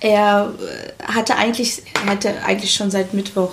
[0.00, 3.52] er äh, hatte eigentlich, hätte eigentlich schon seit Mittwoch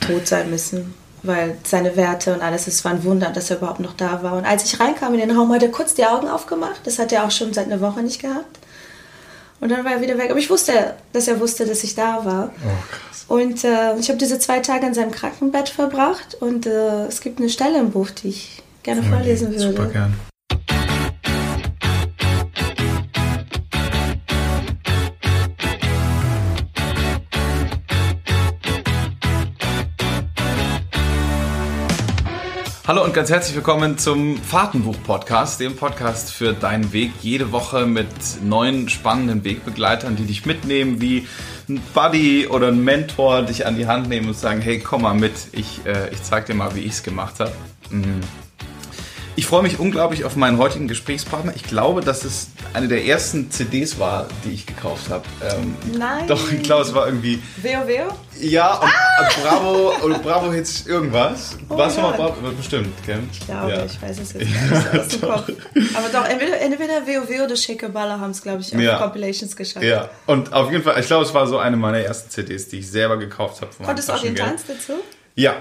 [0.00, 3.80] tot sein müssen, weil seine Werte und alles, es war ein Wunder, dass er überhaupt
[3.80, 4.34] noch da war.
[4.34, 6.80] Und als ich reinkam in den Raum, hat er kurz die Augen aufgemacht.
[6.84, 8.58] Das hat er auch schon seit einer Woche nicht gehabt.
[9.60, 10.30] Und dann war er wieder weg.
[10.30, 12.50] Aber ich wusste, dass er wusste, dass ich da war.
[13.28, 13.34] Oh.
[13.34, 16.36] Und äh, ich habe diese zwei Tage in seinem Krankenbett verbracht.
[16.40, 19.60] Und äh, es gibt eine Stelle im Buch, die ich gerne vorlesen würde.
[19.60, 20.29] Super gern.
[32.90, 37.12] Hallo und ganz herzlich willkommen zum Fahrtenbuch-Podcast, dem Podcast für deinen Weg.
[37.22, 38.08] Jede Woche mit
[38.42, 41.28] neuen spannenden Wegbegleitern, die dich mitnehmen, wie
[41.68, 45.14] ein Buddy oder ein Mentor dich an die Hand nehmen und sagen, hey, komm mal
[45.14, 47.52] mit, ich, äh, ich zeig dir mal, wie ich es gemacht habe.
[47.90, 48.22] Mhm.
[49.36, 51.52] Ich freue mich unglaublich auf meinen heutigen Gesprächspartner.
[51.54, 55.24] Ich glaube, dass es eine der ersten CDs war, die ich gekauft habe.
[55.42, 56.26] Ähm, Nein.
[56.26, 57.40] Doch, ich glaube, es war irgendwie.
[57.56, 58.08] Veo Veo?
[58.40, 61.56] Ja, und Bravo oder Bravo Hits irgendwas.
[61.68, 62.16] Oh mal Gott.
[62.16, 62.50] Bravo?
[62.56, 63.20] Bestimmt, gell?
[63.32, 63.84] Ich glaube, ja.
[63.84, 65.52] ich weiß es jetzt gar nicht so aus dem Kopf.
[65.94, 68.98] Aber doch, entweder, entweder Veo Veo oder Shaker Baller haben es, glaube ich, auf Ja.
[68.98, 69.84] Compilations geschafft.
[69.84, 72.80] Ja, und auf jeden Fall, ich glaube, es war so eine meiner ersten CDs, die
[72.80, 73.70] ich selber gekauft habe.
[73.82, 74.34] Konntest du auch den.
[74.34, 74.94] Tanz dazu?
[75.34, 75.56] Ja.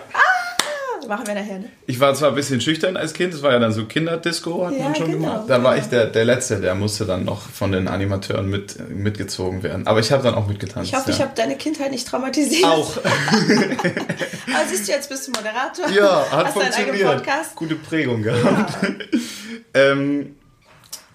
[1.07, 1.69] Machen wir nachher, ne?
[1.87, 4.73] Ich war zwar ein bisschen schüchtern als Kind, das war ja dann so Kinderdisco, hat
[4.73, 5.49] Ja, man schon genau, gemacht.
[5.49, 5.83] Da war genau.
[5.83, 9.87] ich der, der Letzte, der musste dann noch von den Animateuren mit, mitgezogen werden.
[9.87, 10.89] Aber ich habe dann auch mitgetanzt.
[10.89, 11.15] Ich hoffe, ja.
[11.15, 12.65] ich habe deine Kindheit nicht traumatisiert.
[12.65, 12.97] auch.
[13.07, 15.89] Aber siehst du, jetzt bist du Moderator.
[15.89, 17.23] Ja, hat Hast funktioniert.
[17.55, 18.77] Gute Prägung gehabt.
[19.73, 20.35] ähm,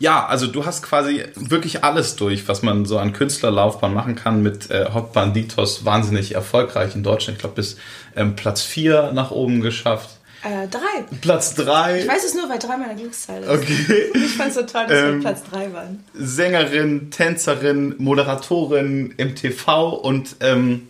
[0.04, 4.42] ja, also du hast quasi wirklich alles durch, was man so an Künstlerlaufbahn machen kann
[4.42, 7.38] mit äh, Hot Banditos wahnsinnig erfolgreich in Deutschland.
[7.38, 7.78] Ich glaube, bis
[8.14, 10.10] ähm, Platz 4 nach oben geschafft.
[10.42, 11.16] Äh, drei.
[11.22, 12.00] Platz 3.
[12.00, 13.48] Ich weiß es nur, weil drei meiner Glückszahl ist.
[13.48, 14.12] Okay.
[14.14, 16.04] Ich fand es so toll, dass wir Ähm, Platz drei waren.
[16.12, 20.88] Sängerin, Tänzerin, Moderatorin im TV und ähm,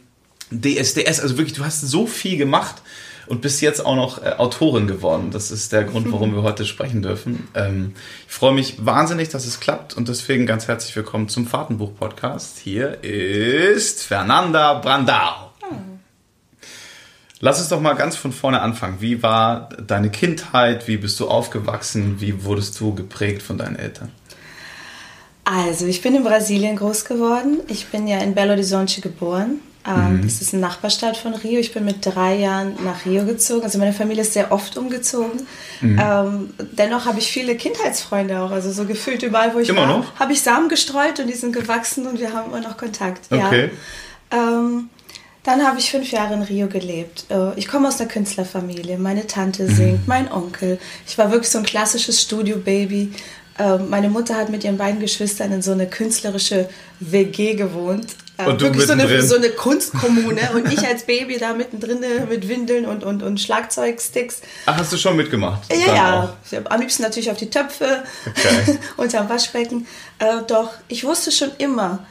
[0.51, 1.21] DSDS.
[1.21, 2.83] Also wirklich, du hast so viel gemacht
[3.27, 5.31] und bist jetzt auch noch äh, Autorin geworden.
[5.31, 7.49] Das ist der Grund, warum wir heute sprechen dürfen.
[7.55, 7.95] Ähm,
[8.27, 12.59] ich freue mich wahnsinnig, dass es klappt und deswegen ganz herzlich willkommen zum Fahrtenbuch-Podcast.
[12.59, 15.53] Hier ist Fernanda Brandau.
[17.41, 19.01] Lass uns doch mal ganz von vorne anfangen.
[19.01, 20.89] Wie war deine Kindheit?
[20.89, 22.21] Wie bist du aufgewachsen?
[22.21, 24.11] Wie wurdest du geprägt von deinen Eltern?
[25.45, 27.61] Also, ich bin in Brasilien groß geworden.
[27.69, 29.61] Ich bin ja in Belo Horizonte geboren.
[29.87, 31.59] Ähm, Das ist eine Nachbarstadt von Rio.
[31.61, 33.63] Ich bin mit drei Jahren nach Rio gezogen.
[33.65, 35.47] Also meine Familie ist sehr oft umgezogen.
[35.83, 38.51] Ähm, dennoch habe ich viele Kindheitsfreunde auch.
[38.51, 40.19] Also so gefühlt überall, wo ich Immer war, noch?
[40.19, 43.27] habe ich Samen gestreut und die sind gewachsen und wir haben immer noch Kontakt.
[43.31, 43.71] Okay.
[44.33, 44.59] Ja.
[44.59, 44.89] Ähm,
[45.43, 47.27] dann habe ich fünf Jahre in Rio gelebt.
[47.29, 48.97] Äh, Ich komme aus einer Künstlerfamilie.
[48.97, 49.75] Meine Tante Mhm.
[49.77, 50.79] singt, mein Onkel.
[51.07, 53.13] Ich war wirklich so ein klassisches Studio-Baby.
[53.59, 56.71] Ähm, Meine Mutter hat mit ihren beiden Geschwistern in so eine künstlerische
[57.01, 58.07] WG gewohnt.
[58.37, 60.51] Äh, Und du wirklich so eine, so eine Kunstkommune.
[60.55, 64.43] und ich als Baby da mittendrin mit Windeln und, und, und Schlagzeugsticks.
[64.67, 65.73] Ach, hast du schon mitgemacht?
[65.73, 66.37] Ja, Dann ja.
[66.65, 66.71] auch.
[66.71, 68.79] Am liebsten natürlich auf die Töpfe Okay.
[68.97, 69.87] unterm Waschbecken.
[70.19, 72.05] Äh, doch ich wusste schon immer,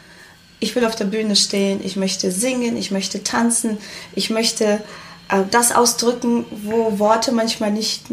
[0.60, 3.78] ich will auf der Bühne stehen, ich möchte singen, ich möchte tanzen,
[4.16, 4.82] ich möchte
[5.30, 8.06] äh, das ausdrücken, wo Worte manchmal nicht,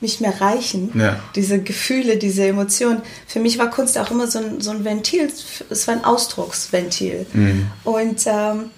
[0.00, 0.90] nicht mehr reichen.
[0.94, 1.18] Ja.
[1.34, 3.00] Diese Gefühle, diese Emotionen.
[3.26, 5.30] Für mich war Kunst auch immer so ein, so ein Ventil,
[5.70, 7.26] es war ein Ausdrucksventil.
[7.32, 7.66] Mhm.
[7.84, 8.70] Und ähm,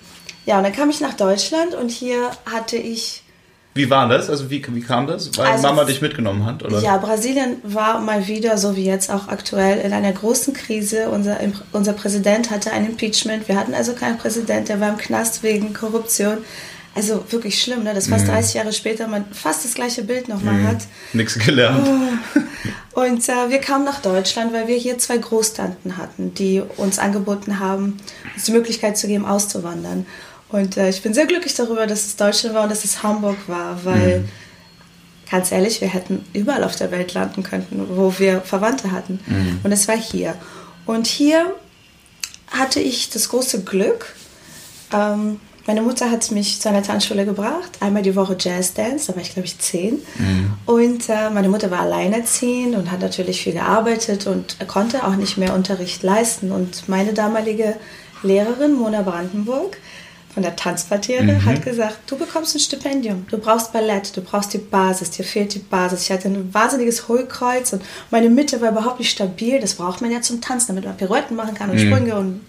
[0.46, 3.22] ja, und dann kam ich nach Deutschland und hier hatte ich
[3.74, 4.30] Wie war das?
[4.30, 5.36] Also wie, wie kam das?
[5.36, 6.64] Weil Also- Mama dich mitgenommen hat?
[6.64, 6.80] Oder?
[6.80, 11.10] Ja, Brasilien war mal wieder, so wie jetzt auch aktuell, in einer großen Krise.
[11.10, 11.38] Unser,
[11.72, 13.46] unser Präsident hatte ein Impeachment.
[13.48, 16.38] Wir hatten also keinen Präsident, der war im Knast wegen Korruption.
[16.98, 17.94] Also wirklich schlimm, ne?
[17.94, 20.78] dass fast 30 Jahre später man fast das gleiche Bild nochmal hat.
[21.12, 21.86] Nix gelernt.
[22.90, 27.60] Und äh, wir kamen nach Deutschland, weil wir hier zwei Großtanten hatten, die uns angeboten
[27.60, 27.98] haben,
[28.34, 30.06] uns die Möglichkeit zu geben, auszuwandern.
[30.48, 33.36] Und äh, ich bin sehr glücklich darüber, dass es Deutschland war und dass es Hamburg
[33.46, 34.24] war, weil,
[35.30, 39.20] ganz ehrlich, wir hätten überall auf der Welt landen können, wo wir Verwandte hatten.
[39.62, 40.34] Und es war hier.
[40.84, 41.54] Und hier
[42.48, 44.16] hatte ich das große Glück,
[44.92, 45.38] ähm,
[45.68, 49.34] meine Mutter hat mich zu einer Tanzschule gebracht, einmal die Woche Jazzdance, da war ich
[49.34, 49.98] glaube ich zehn.
[50.64, 55.36] Und äh, meine Mutter war alleinerziehend und hat natürlich viel gearbeitet und konnte auch nicht
[55.36, 56.52] mehr Unterricht leisten.
[56.52, 57.76] Und meine damalige
[58.22, 59.76] Lehrerin, Mona Brandenburg,
[60.32, 64.58] von der Tanzpartiere, hat gesagt, du bekommst ein Stipendium, du brauchst Ballett, du brauchst die
[64.58, 66.04] Basis, dir fehlt die Basis.
[66.04, 69.60] Ich hatte ein wahnsinniges Hohlkreuz und meine Mitte war überhaupt nicht stabil.
[69.60, 72.40] Das braucht man ja zum Tanzen, damit man Pirouetten machen kann und Sprünge und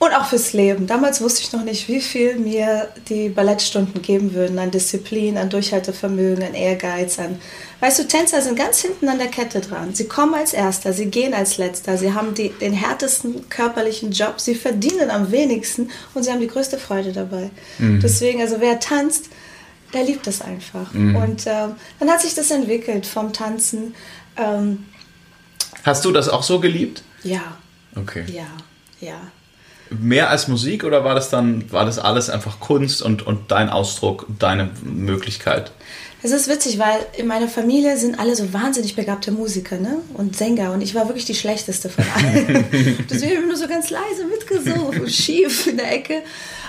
[0.00, 0.86] Und auch fürs Leben.
[0.86, 5.50] Damals wusste ich noch nicht, wie viel mir die Ballettstunden geben würden an Disziplin, an
[5.50, 7.38] Durchhaltevermögen, an Ehrgeiz, an.
[7.80, 9.94] Weißt du, Tänzer sind ganz hinten an der Kette dran.
[9.94, 14.40] Sie kommen als Erster, sie gehen als Letzter, sie haben die, den härtesten körperlichen Job,
[14.40, 17.50] sie verdienen am wenigsten und sie haben die größte Freude dabei.
[17.78, 18.00] Mhm.
[18.00, 19.26] Deswegen, also wer tanzt,
[19.92, 20.94] der liebt das einfach.
[20.94, 21.16] Mhm.
[21.16, 21.68] Und äh,
[21.98, 23.94] dann hat sich das entwickelt vom Tanzen.
[24.38, 24.86] Ähm,
[25.84, 27.02] Hast du das auch so geliebt?
[27.22, 27.58] Ja.
[27.94, 28.24] Okay.
[28.32, 28.46] Ja,
[28.98, 29.20] ja.
[29.90, 33.68] Mehr als Musik oder war das dann, war das alles einfach Kunst und, und dein
[33.68, 35.72] Ausdruck, deine Möglichkeit?
[36.22, 39.96] Es ist witzig, weil in meiner Familie sind alle so wahnsinnig begabte Musiker ne?
[40.14, 42.64] und Sänger und ich war wirklich die schlechteste von allen.
[43.10, 46.22] Deswegen habe ich nur so ganz leise mitgesungen, schief in der Ecke.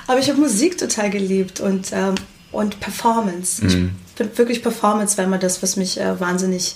[0.07, 2.15] Aber ich habe Musik total geliebt und, ähm,
[2.51, 3.63] und Performance.
[3.63, 3.91] Mhm.
[4.07, 6.75] Ich bin wirklich Performance, weil man das, was mich äh, wahnsinnig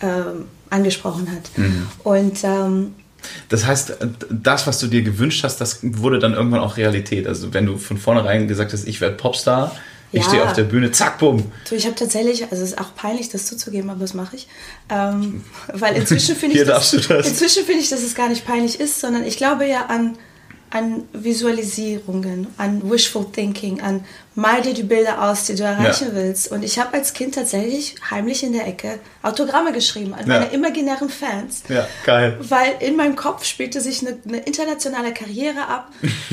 [0.00, 1.56] ähm, angesprochen hat.
[1.56, 1.86] Mhm.
[2.02, 2.94] Und ähm,
[3.48, 3.96] das heißt,
[4.30, 7.26] das, was du dir gewünscht hast, das wurde dann irgendwann auch Realität.
[7.26, 9.74] Also wenn du von vornherein gesagt hast, ich werde Popstar,
[10.10, 10.28] ich ja.
[10.28, 11.52] stehe auf der Bühne, zack, bumm.
[11.68, 14.48] Du, ich habe tatsächlich, also es ist auch peinlich, das zuzugeben, aber das mache ich.
[14.88, 17.28] Ähm, weil inzwischen finde ich, das, das.
[17.28, 20.16] Inzwischen finde ich, dass es gar nicht peinlich ist, sondern ich glaube ja an
[20.70, 24.04] an Visualisierungen, an Wishful Thinking, an
[24.34, 26.14] mal dir die Bilder aus, die du erreichen ja.
[26.14, 26.52] willst.
[26.52, 30.40] Und ich habe als Kind tatsächlich heimlich in der Ecke Autogramme geschrieben an ja.
[30.40, 31.64] meine imaginären Fans.
[31.68, 32.36] Ja, geil.
[32.40, 35.90] Weil in meinem Kopf spielte sich eine, eine internationale Karriere ab,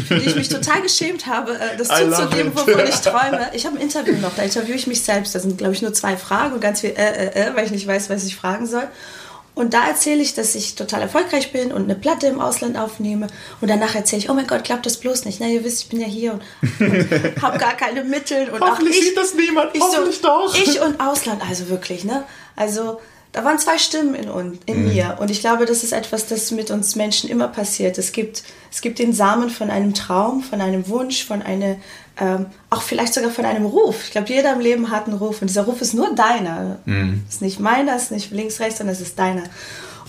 [0.08, 3.50] für die ich mich total geschämt habe, äh, das zuzugeben, wovon ich träume.
[3.54, 5.34] Ich habe ein Interview noch, da interviewe ich mich selbst.
[5.34, 7.72] Da sind, glaube ich, nur zwei Fragen und ganz viel äh, äh, äh, weil ich
[7.72, 8.88] nicht weiß, was ich fragen soll.
[9.56, 13.28] Und da erzähle ich, dass ich total erfolgreich bin und eine Platte im Ausland aufnehme.
[13.62, 15.40] Und danach erzähle ich, oh mein Gott, klappt das bloß nicht.
[15.40, 16.42] Na, ihr wisst, ich bin ja hier und,
[16.81, 18.50] und habe gar keine Mittel.
[18.50, 19.74] Und Hoffentlich auch ich, sieht das niemand.
[19.74, 20.56] Ich Hoffentlich so, doch.
[20.56, 22.25] Ich und Ausland, also wirklich, ne?
[22.57, 23.00] Also
[23.36, 24.94] da waren zwei Stimmen in, in mhm.
[24.94, 25.18] mir.
[25.20, 27.98] Und ich glaube, das ist etwas, das mit uns Menschen immer passiert.
[27.98, 31.76] Es gibt, es gibt den Samen von einem Traum, von einem Wunsch, von einer,
[32.18, 34.06] ähm, auch vielleicht sogar von einem Ruf.
[34.06, 35.42] Ich glaube, jeder im Leben hat einen Ruf.
[35.42, 36.78] Und dieser Ruf ist nur deiner.
[36.86, 37.26] Mhm.
[37.28, 39.44] Ist nicht meiner, ist nicht links, rechts, sondern es ist deiner.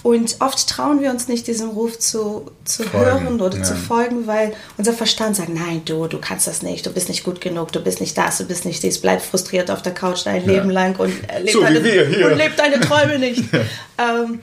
[0.07, 3.65] Und oft trauen wir uns nicht, diesem Ruf zu, zu hören oder ja.
[3.65, 7.25] zu folgen, weil unser Verstand sagt, nein, du, du kannst das nicht, du bist nicht
[7.25, 10.25] gut genug, du bist nicht das, du bist nicht dies, bleib frustriert auf der Couch
[10.25, 10.53] dein ja.
[10.53, 13.43] Leben lang und, äh, leb so deine, und leb deine Träume nicht.
[13.99, 14.39] ähm,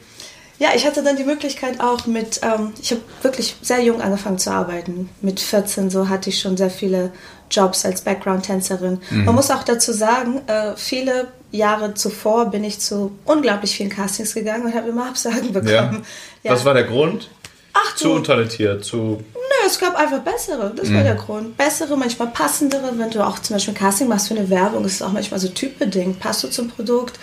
[0.59, 4.39] ja, ich hatte dann die Möglichkeit auch mit, ähm, ich habe wirklich sehr jung angefangen
[4.39, 5.07] zu arbeiten.
[5.21, 7.13] Mit 14 so hatte ich schon sehr viele
[7.49, 8.99] Jobs als Background-Tänzerin.
[9.09, 9.23] Mhm.
[9.23, 14.33] Man muss auch dazu sagen, äh, viele Jahre zuvor bin ich zu unglaublich vielen Castings
[14.33, 15.69] gegangen und habe immer Absagen bekommen.
[15.71, 16.01] Ja.
[16.43, 16.51] Ja.
[16.51, 17.29] Was war der Grund?
[17.73, 19.23] Ach, zu untalentiert, zu.
[19.33, 20.73] Nö, es gab einfach bessere.
[20.75, 20.95] Das mhm.
[20.95, 21.57] war der Grund.
[21.57, 22.91] Bessere, manchmal passendere.
[22.97, 25.47] Wenn du auch zum Beispiel Casting machst für eine Werbung, ist es auch manchmal so
[25.47, 26.19] typbedingt.
[26.19, 27.19] Passt du zum Produkt?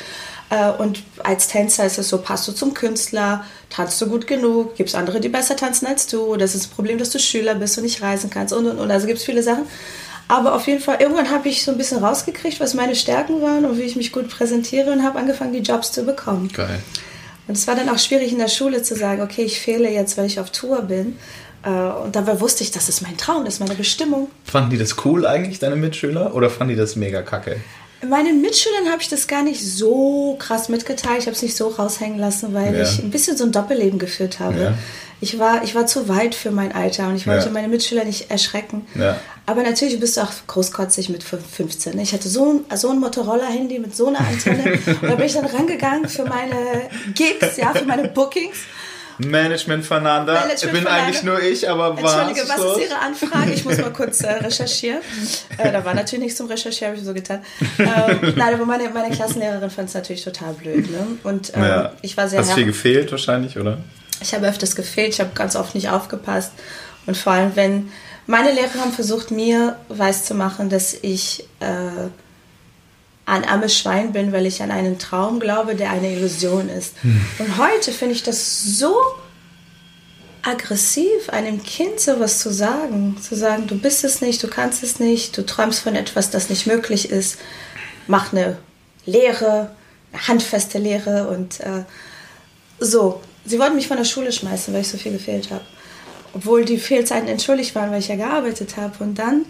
[0.51, 4.75] Äh, und als Tänzer ist es so, passt du zum Künstler, tanzt du gut genug,
[4.75, 7.55] gibt es andere, die besser tanzen als du, das ist das Problem, dass du Schüler
[7.55, 8.91] bist und nicht reisen kannst und und und.
[8.91, 9.67] Also gibt es viele Sachen.
[10.31, 13.65] Aber auf jeden Fall, irgendwann habe ich so ein bisschen rausgekriegt, was meine Stärken waren
[13.65, 16.49] und wie ich mich gut präsentiere und habe angefangen, die Jobs zu bekommen.
[16.55, 16.79] Geil.
[17.49, 20.17] Und es war dann auch schwierig in der Schule zu sagen, okay, ich fehle jetzt,
[20.17, 21.19] weil ich auf Tour bin.
[21.65, 24.31] Äh, und dabei wusste ich, das ist mein Traum, das ist meine Bestimmung.
[24.45, 26.33] Fanden die das cool eigentlich, deine Mitschüler?
[26.37, 27.57] Oder fanden die das mega kacke?
[28.09, 31.19] Meinen Mitschülern habe ich das gar nicht so krass mitgeteilt.
[31.19, 32.83] Ich habe es nicht so raushängen lassen, weil ja.
[32.85, 34.61] ich ein bisschen so ein Doppelleben geführt habe.
[34.61, 34.75] Ja.
[35.21, 37.53] Ich, war, ich war zu weit für mein Alter und ich wollte ja.
[37.53, 38.87] meine Mitschüler nicht erschrecken.
[39.47, 41.99] Aber natürlich bist du auch großkotzig mit 15.
[41.99, 44.79] Ich hatte so ein, so ein Motorola-Handy mit so einer Antenne.
[44.87, 48.59] und da bin ich dann rangegangen für meine Gigs, ja, für meine Bookings.
[49.27, 50.33] Management Fernanda.
[50.33, 51.05] Management bin Fernanda.
[51.05, 52.15] eigentlich nur ich, aber was?
[52.15, 53.53] Entschuldige, was ist Ihre Anfrage?
[53.53, 55.01] Ich muss mal kurz äh, recherchieren.
[55.59, 57.43] Äh, da war natürlich nichts zum Recherchieren, habe ich so getan.
[57.79, 60.91] Ähm, nein, aber meine, meine Klassenlehrerin fand es natürlich total blöd.
[60.91, 61.07] Ne?
[61.25, 61.93] Und ähm, ja.
[62.03, 62.41] ich war sehr.
[62.41, 63.79] Hast viel gefehlt wahrscheinlich, oder?
[64.21, 66.53] Ich habe öfters gefehlt, ich habe ganz oft nicht aufgepasst.
[67.07, 67.91] Und vor allem, wenn
[68.27, 72.09] meine Lehrer haben versucht, mir weiszumachen, dass ich äh,
[73.27, 76.95] ein armes Schwein bin, weil ich an einen Traum glaube, der eine Illusion ist.
[77.03, 77.21] Hm.
[77.39, 78.95] Und heute finde ich das so
[80.43, 83.17] aggressiv, einem Kind sowas zu sagen.
[83.21, 86.51] Zu sagen, du bist es nicht, du kannst es nicht, du träumst von etwas, das
[86.51, 87.39] nicht möglich ist.
[88.07, 88.59] Mach eine
[89.07, 89.71] Lehre,
[90.13, 91.85] eine handfeste Lehre und äh,
[92.79, 93.21] so.
[93.45, 95.63] Sie wollten mich von der Schule schmeißen, weil ich so viel gefehlt habe
[96.35, 99.03] obwohl die Fehlzeiten entschuldigt waren, weil ich ja gearbeitet habe.
[99.03, 99.47] Und dann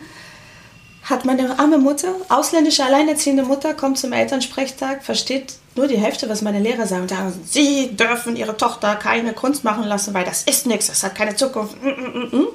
[1.02, 6.42] hat meine arme Mutter, ausländische alleinerziehende Mutter, kommt zum Elternsprechtag, versteht nur die Hälfte, was
[6.42, 7.02] meine Lehrer sagen.
[7.02, 11.02] Und sagen, sie dürfen ihre Tochter keine Kunst machen lassen, weil das ist nichts, das
[11.02, 11.82] hat keine Zukunft.
[11.82, 12.48] Mm, mm, mm,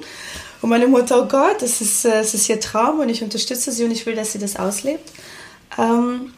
[0.62, 3.70] und meine Mutter, oh Gott, das ist, das äh, ist ihr Traum und ich unterstütze
[3.72, 5.10] sie und ich will, dass sie das auslebt.
[5.78, 6.32] Ähm,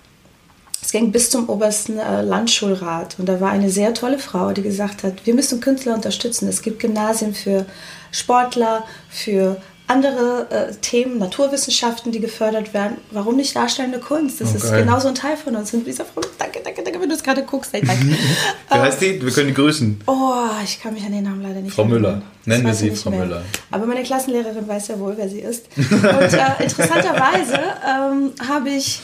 [0.88, 3.16] das ging bis zum obersten äh, Landschulrat.
[3.18, 6.49] Und da war eine sehr tolle Frau, die gesagt hat, wir müssen Künstler unterstützen.
[6.49, 7.66] Es gibt Gymnasien für
[8.11, 12.97] Sportler, für andere äh, Themen, Naturwissenschaften, die gefördert werden.
[13.11, 14.40] Warum nicht darstellende Kunst?
[14.40, 15.75] Das oh, ist genauso ein Teil von uns.
[15.75, 17.75] Und dieser Frau, danke, danke, danke, wenn du es gerade guckst.
[17.75, 18.07] Ey, danke.
[18.71, 19.21] Wie heißt die?
[19.21, 20.00] Wir können die grüßen.
[20.07, 22.23] Oh, ich kann mich an den Namen leider nicht Frau Müller.
[22.47, 23.26] Nennen wir sie Frau mehr.
[23.26, 23.42] Müller.
[23.71, 25.66] Aber meine Klassenlehrerin weiß ja wohl, wer sie ist.
[25.76, 29.02] Und äh, interessanterweise ähm, habe ich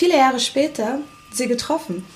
[0.00, 2.06] viele Jahre später sie getroffen.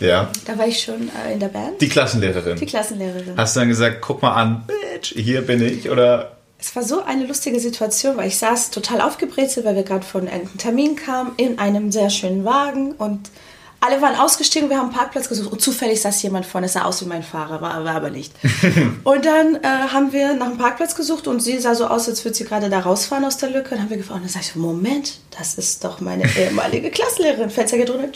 [0.00, 0.30] Ja.
[0.46, 1.78] Da war ich schon äh, in der Band.
[1.78, 2.56] Die Klassenlehrerin.
[2.56, 3.36] Die Klassenlehrerin.
[3.36, 6.38] Hast du dann gesagt, guck mal an, Bitch, hier bin ich oder?
[6.58, 10.26] Es war so eine lustige Situation, weil ich saß total aufgebrezelt, weil wir gerade von
[10.26, 13.28] einem Termin kamen, in einem sehr schönen Wagen und
[13.80, 16.82] alle waren ausgestiegen, wir haben einen Parkplatz gesucht und zufällig saß jemand vorne, es sah
[16.82, 18.32] aus wie mein Fahrer, war, war aber nicht.
[19.04, 22.24] und dann äh, haben wir nach einem Parkplatz gesucht und sie sah so aus, als
[22.24, 23.70] würde sie gerade da rausfahren aus der Lücke.
[23.70, 26.90] Und dann haben wir gefragt, und dann sag ich, Moment, das ist doch meine ehemalige
[26.90, 27.50] Klassenlehrerin.
[27.50, 28.08] Fenster geht runter,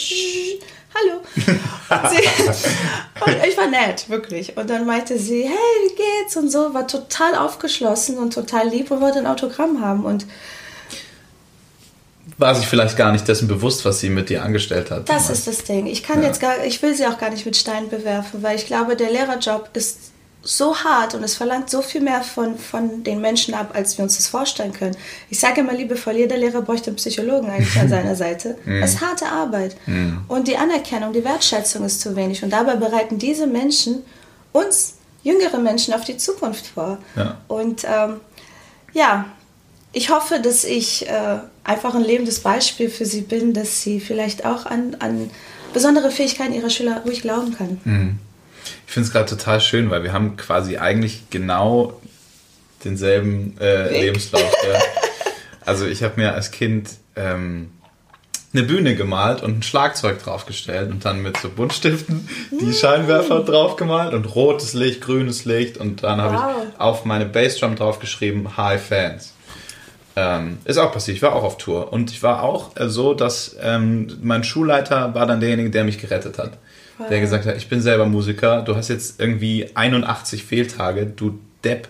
[0.94, 1.20] hallo.
[1.36, 4.56] Und, sie, und ich war nett, wirklich.
[4.56, 6.36] Und dann meinte sie, hey, wie geht's?
[6.36, 10.04] Und so, war total aufgeschlossen und total lieb und wollte ein Autogramm haben.
[10.04, 10.26] Und
[12.38, 15.08] war sich vielleicht gar nicht dessen bewusst, was sie mit dir angestellt hat.
[15.08, 15.86] Das ist das Ding.
[15.86, 16.28] Ich kann ja.
[16.28, 19.10] jetzt gar, ich will sie auch gar nicht mit Stein bewerfen, weil ich glaube, der
[19.10, 20.12] Lehrerjob ist
[20.42, 24.02] so hart und es verlangt so viel mehr von, von den Menschen ab, als wir
[24.02, 24.96] uns das vorstellen können.
[25.30, 28.56] Ich sage immer liebevoll, jeder Lehrer bräuchte einen Psychologen eigentlich an seiner Seite.
[28.64, 28.82] Das mhm.
[28.82, 29.76] ist harte Arbeit.
[29.86, 30.18] Mm.
[30.26, 32.42] Und die Anerkennung, die Wertschätzung ist zu wenig.
[32.42, 34.02] Und dabei bereiten diese Menschen
[34.50, 36.98] uns, jüngere Menschen, auf die Zukunft vor.
[37.14, 37.38] Ja.
[37.46, 38.20] Und ähm,
[38.92, 39.26] ja,
[39.92, 44.44] ich hoffe, dass ich äh, einfach ein lebendes Beispiel für sie bin, dass sie vielleicht
[44.44, 45.30] auch an, an
[45.72, 47.80] besondere Fähigkeiten ihrer Schüler ruhig glauben kann.
[47.84, 48.18] Mhm.
[48.86, 52.00] Ich finde es gerade total schön, weil wir haben quasi eigentlich genau
[52.84, 54.52] denselben äh, Lebenslauf.
[54.70, 54.78] Ja.
[55.64, 57.70] Also ich habe mir als Kind ähm,
[58.52, 62.72] eine Bühne gemalt und ein Schlagzeug draufgestellt und dann mit so Buntstiften die mm.
[62.72, 66.66] Scheinwerfer draufgemalt und rotes Licht, grünes Licht und dann habe wow.
[66.68, 69.34] ich auf meine Bassdrum draufgeschrieben High Fans.
[70.14, 73.14] Ähm, ist auch passiert, ich war auch auf Tour und ich war auch äh, so,
[73.14, 76.58] dass ähm, mein Schulleiter war dann derjenige, der mich gerettet hat
[77.10, 81.88] der gesagt hat, ich bin selber Musiker, du hast jetzt irgendwie 81 Fehltage, du Depp.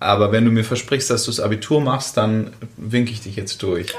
[0.00, 3.62] Aber wenn du mir versprichst, dass du das Abitur machst, dann winke ich dich jetzt
[3.62, 3.94] durch.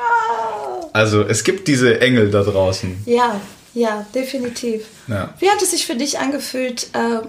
[0.94, 3.04] Also es gibt diese Engel da draußen.
[3.06, 3.42] Ja,
[3.74, 4.86] ja, definitiv.
[5.08, 5.34] Ja.
[5.40, 7.26] Wie hat es sich für dich angefühlt, äh,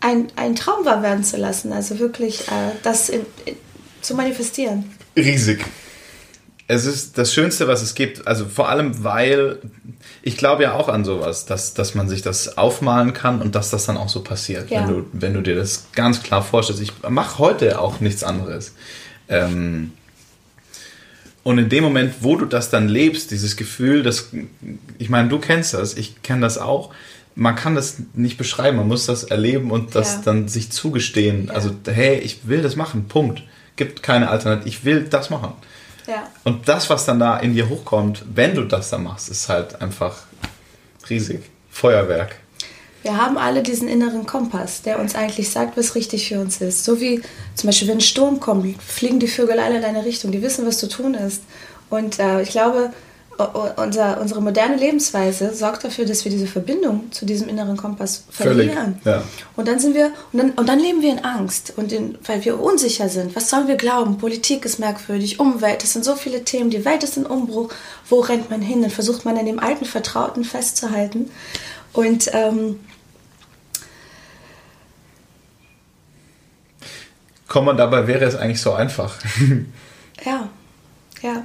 [0.00, 1.72] ein, ein Traum wahr werden zu lassen?
[1.72, 3.56] Also wirklich äh, das in, in,
[4.00, 4.90] zu manifestieren?
[5.20, 5.64] Riesig
[6.72, 8.28] es ist das Schönste, was es gibt.
[8.28, 9.58] Also vor allem, weil
[10.22, 13.70] ich glaube ja auch an sowas, dass, dass man sich das aufmalen kann und dass
[13.70, 14.70] das dann auch so passiert.
[14.70, 14.86] Ja.
[14.86, 16.80] Wenn, du, wenn du dir das ganz klar vorstellst.
[16.80, 18.74] Ich mache heute auch nichts anderes.
[19.28, 19.94] Ähm,
[21.42, 24.28] und in dem Moment, wo du das dann lebst, dieses Gefühl, dass,
[24.98, 26.94] ich meine, du kennst das, ich kenne das auch,
[27.34, 30.22] man kann das nicht beschreiben, man muss das erleben und das ja.
[30.26, 31.46] dann sich zugestehen.
[31.46, 31.54] Ja.
[31.54, 33.42] Also, hey, ich will das machen, Punkt.
[33.80, 35.54] Gibt keine Alternative, ich will das machen.
[36.06, 36.28] Ja.
[36.44, 39.80] Und das, was dann da in dir hochkommt, wenn du das dann machst, ist halt
[39.80, 40.18] einfach
[41.08, 41.40] riesig.
[41.70, 42.36] Feuerwerk.
[43.02, 46.84] Wir haben alle diesen inneren Kompass, der uns eigentlich sagt, was richtig für uns ist.
[46.84, 47.22] So wie
[47.54, 50.30] zum Beispiel, wenn ein Sturm kommt, fliegen die Vögel alle in deine Richtung.
[50.30, 51.42] Die wissen, was zu tun ist.
[51.88, 52.90] Und äh, ich glaube,
[53.48, 59.00] unser, unsere moderne Lebensweise sorgt dafür, dass wir diese Verbindung zu diesem inneren Kompass verlieren.
[59.02, 59.22] Völlig, ja.
[59.56, 62.44] Und dann sind wir und dann, und dann leben wir in Angst und in, weil
[62.44, 63.34] wir unsicher sind.
[63.36, 64.18] Was sollen wir glauben?
[64.18, 67.70] Politik ist merkwürdig, Umwelt, es sind so viele Themen, die Welt ist in Umbruch.
[68.08, 68.82] Wo rennt man hin?
[68.82, 71.30] Dann versucht man an dem alten Vertrauten festzuhalten
[71.92, 72.80] und ähm,
[77.48, 79.18] Komm, und dabei wäre es eigentlich so einfach.
[80.24, 80.48] ja,
[81.20, 81.44] ja.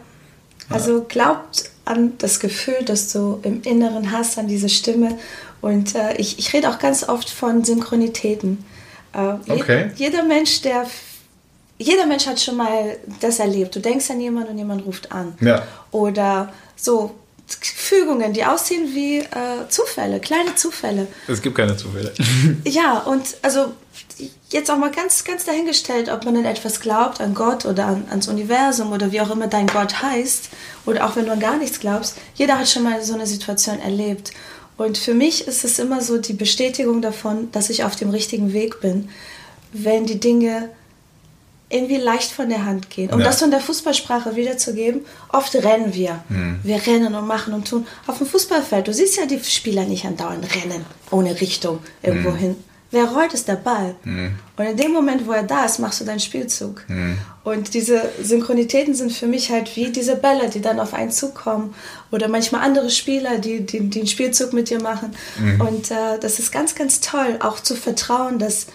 [0.69, 5.17] Also glaubt an das Gefühl, das du im Inneren hast, an diese Stimme.
[5.61, 8.65] Und äh, ich, ich rede auch ganz oft von Synchronitäten.
[9.13, 9.91] Äh, okay.
[9.95, 10.85] Je, jeder Mensch, der
[11.77, 13.75] jeder Mensch hat schon mal das erlebt.
[13.75, 15.33] Du denkst an jemanden und jemand ruft an.
[15.41, 15.63] Ja.
[15.91, 17.15] Oder so
[17.47, 21.07] Fügungen, die aussehen wie äh, Zufälle, kleine Zufälle.
[21.27, 22.11] Es gibt keine Zufälle.
[22.65, 23.73] ja, und also
[24.49, 28.05] jetzt auch mal ganz, ganz dahingestellt, ob man an etwas glaubt, an Gott oder an,
[28.09, 30.49] ans Universum oder wie auch immer dein Gott heißt,
[30.85, 33.79] oder auch wenn du an gar nichts glaubst, jeder hat schon mal so eine Situation
[33.79, 34.31] erlebt.
[34.77, 38.53] Und für mich ist es immer so die Bestätigung davon, dass ich auf dem richtigen
[38.53, 39.09] Weg bin,
[39.71, 40.69] wenn die Dinge
[41.69, 43.11] irgendwie leicht von der Hand gehen.
[43.11, 43.25] Um ja.
[43.25, 46.23] das so in der Fußballsprache wiederzugeben, oft rennen wir.
[46.29, 46.59] Mhm.
[46.63, 47.87] Wir rennen und machen und tun.
[48.05, 52.37] Auf dem Fußballfeld, du siehst ja die Spieler nicht andauernd rennen, ohne Richtung irgendwo mhm.
[52.37, 52.55] hin
[52.95, 53.93] Wer rollt, ist der Ball.
[54.05, 54.35] Mhm.
[54.55, 56.85] Und in dem Moment, wo er da ist, machst du deinen Spielzug.
[56.87, 57.17] Mhm.
[57.43, 61.75] Und diese Synchronitäten sind für mich halt wie diese Bälle, die dann auf einen zukommen.
[62.11, 65.13] Oder manchmal andere Spieler, die, die, die einen Spielzug mit dir machen.
[65.37, 65.59] Mhm.
[65.59, 68.67] Und äh, das ist ganz, ganz toll, auch zu vertrauen, dass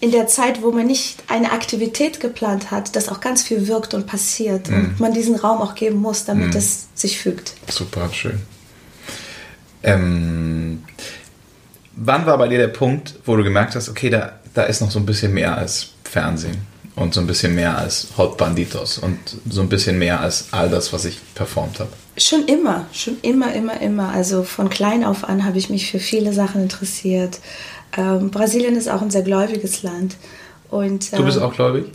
[0.00, 3.92] in der Zeit, wo man nicht eine Aktivität geplant hat, dass auch ganz viel wirkt
[3.92, 4.70] und passiert.
[4.70, 4.94] Und mhm.
[4.98, 6.56] man diesen Raum auch geben muss, damit mhm.
[6.56, 7.52] es sich fügt.
[7.68, 8.40] Super, schön.
[9.82, 10.84] Ähm,
[11.96, 14.90] wann war bei dir der Punkt, wo du gemerkt hast, okay, da, da ist noch
[14.90, 16.58] so ein bisschen mehr als Fernsehen
[16.94, 20.70] und so ein bisschen mehr als Hot Banditos und so ein bisschen mehr als all
[20.70, 21.90] das, was ich performt habe?
[22.16, 24.10] Schon immer, schon immer, immer, immer.
[24.10, 27.40] Also von klein auf an habe ich mich für viele Sachen interessiert.
[27.96, 30.16] Ähm, Brasilien ist auch ein sehr gläubiges Land.
[30.70, 31.86] Und, ähm, du bist ähm, auch gläubig?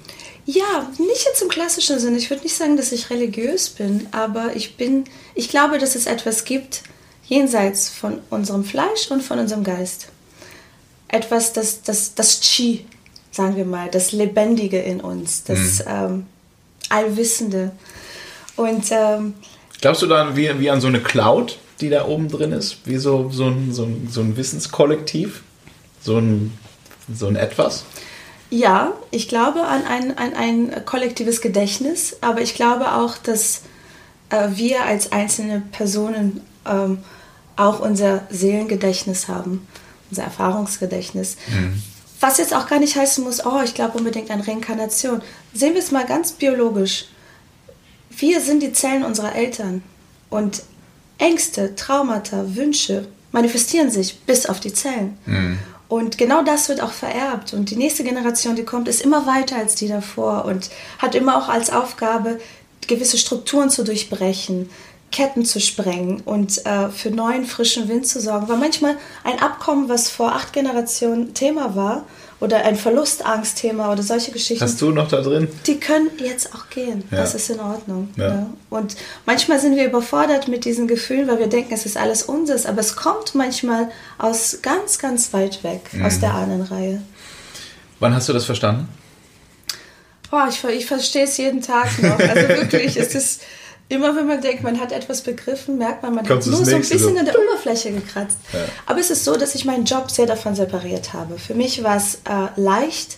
[0.46, 2.18] Ja, nicht jetzt im klassischen Sinne.
[2.18, 5.06] Ich würde nicht sagen, dass ich religiös bin, aber ich bin,
[5.36, 6.84] ich glaube, dass es etwas gibt,
[7.32, 10.10] jenseits von unserem Fleisch und von unserem Geist.
[11.08, 12.86] Etwas, das, das, das Chi,
[13.32, 15.86] sagen wir mal, das Lebendige in uns, das mhm.
[15.88, 16.26] ähm,
[16.90, 17.72] Allwissende.
[18.58, 19.34] Und ähm,
[19.80, 22.98] glaubst du dann wie, wie an so eine Cloud, die da oben drin ist, wie
[22.98, 25.42] so, so, ein, so, ein, so ein Wissenskollektiv,
[26.02, 26.52] so ein,
[27.16, 27.86] so ein Etwas?
[28.50, 33.62] Ja, ich glaube an ein, an ein kollektives Gedächtnis, aber ich glaube auch, dass
[34.30, 36.98] äh, wir als einzelne Personen ähm,
[37.56, 39.68] auch unser Seelengedächtnis haben,
[40.10, 41.38] unser Erfahrungsgedächtnis.
[41.48, 41.82] Mhm.
[42.20, 45.22] Was jetzt auch gar nicht heißen muss, oh, ich glaube unbedingt an Reinkarnation.
[45.54, 47.06] Sehen wir es mal ganz biologisch.
[48.10, 49.82] Wir sind die Zellen unserer Eltern
[50.30, 50.64] und
[51.18, 55.18] Ängste, Traumata, Wünsche manifestieren sich bis auf die Zellen.
[55.26, 55.60] Mhm.
[55.88, 57.54] Und genau das wird auch vererbt.
[57.54, 61.38] Und die nächste Generation, die kommt, ist immer weiter als die davor und hat immer
[61.38, 62.40] auch als Aufgabe,
[62.88, 64.70] gewisse Strukturen zu durchbrechen,
[65.12, 68.48] Ketten zu sprengen und äh, für neuen, frischen Wind zu sorgen.
[68.48, 72.06] Weil manchmal ein Abkommen, was vor acht Generationen Thema war,
[72.42, 74.64] oder ein Verlustangstthema oder solche Geschichten.
[74.64, 75.48] Hast du noch da drin?
[75.68, 77.04] Die können jetzt auch gehen.
[77.12, 77.18] Ja.
[77.18, 78.10] Das ist in Ordnung.
[78.16, 78.28] Ja.
[78.28, 78.50] Ja.
[78.72, 78.96] Und
[79.28, 82.66] manchmal sind wir überfordert mit diesen Gefühlen, weil wir denken, es ist alles unseres.
[82.66, 86.04] Aber es kommt manchmal aus ganz, ganz weit weg, mhm.
[86.04, 87.04] aus der Ahnenreihe.
[88.00, 88.90] Wann hast du das verstanden?
[90.32, 92.18] Boah, ich, ich verstehe es jeden Tag noch.
[92.18, 93.42] Also wirklich, es ist
[93.92, 96.74] Immer wenn man denkt, man hat etwas begriffen, merkt man, man Kommt hat nur so
[96.74, 98.38] ein bisschen an der Oberfläche gekratzt.
[98.54, 98.60] Ja.
[98.86, 101.38] Aber es ist so, dass ich meinen Job sehr davon separiert habe.
[101.38, 103.18] Für mich war es äh, leicht,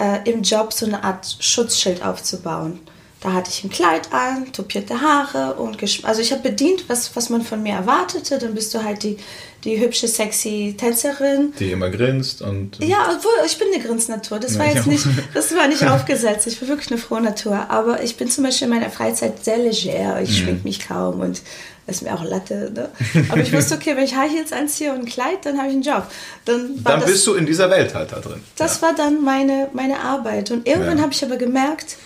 [0.00, 2.80] äh, im Job so eine Art Schutzschild aufzubauen.
[3.20, 7.30] Da hatte ich ein Kleid an, topierte Haare und also ich habe bedient, was, was
[7.30, 8.38] man von mir erwartete.
[8.38, 9.16] Dann bist du halt die,
[9.64, 11.52] die hübsche, sexy Tänzerin.
[11.58, 12.78] Die immer grinst und.
[12.84, 14.38] Ja, obwohl ich bin eine Grinznatur.
[14.38, 16.46] Das war jetzt nicht, das war nicht aufgesetzt.
[16.46, 17.66] Ich bin wirklich eine frohe Natur.
[17.70, 20.20] Aber ich bin zum Beispiel in meiner Freizeit sehr leger.
[20.20, 20.34] Ich mhm.
[20.34, 21.40] schmink mich kaum und
[21.86, 22.72] ist mir auch Latte.
[22.74, 22.88] Ne?
[23.28, 25.74] Aber ich wusste, okay, wenn ich High Heels anziehe und ein Kleid, dann habe ich
[25.74, 26.06] einen Job.
[26.44, 28.42] Dann, dann das, bist du in dieser Welt halt da drin.
[28.56, 28.86] Das ja.
[28.86, 30.50] war dann meine, meine Arbeit.
[30.50, 31.02] Und irgendwann ja.
[31.02, 31.96] habe ich aber gemerkt,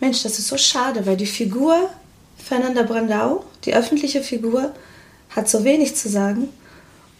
[0.00, 1.90] Mensch, das ist so schade, weil die Figur
[2.36, 4.74] Fernanda Brandau, die öffentliche Figur,
[5.30, 6.48] hat so wenig zu sagen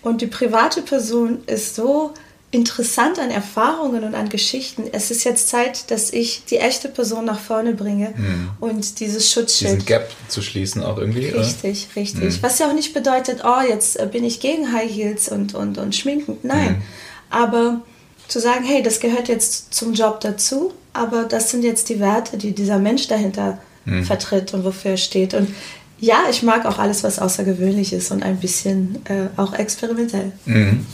[0.05, 2.13] und die private Person ist so
[2.55, 4.85] interessant an Erfahrungen und an Geschichten.
[4.93, 8.51] Es ist jetzt Zeit, dass ich die echte Person nach vorne bringe hm.
[8.61, 9.73] und dieses Schutzschild.
[9.73, 11.27] Diesen Gap zu schließen auch irgendwie.
[11.31, 12.03] Richtig, oder?
[12.03, 12.35] richtig.
[12.35, 12.43] Hm.
[12.43, 15.79] Was ja auch nicht bedeutet, oh, jetzt äh, bin ich gegen High Heels und, und,
[15.79, 16.39] und Schminken.
[16.45, 16.69] Nein.
[16.69, 16.83] Hm.
[17.31, 17.81] Aber
[18.29, 22.37] zu sagen, hey, das gehört jetzt zum Job dazu, aber das sind jetzt die Werte,
[22.39, 24.05] die dieser Mensch dahinter hm.
[24.05, 25.35] vertritt und wofür er steht.
[25.35, 25.49] Und
[25.99, 30.33] ja, ich mag auch alles, was außergewöhnlich ist und ein bisschen äh, auch experimentell.
[30.45, 30.87] Mhm.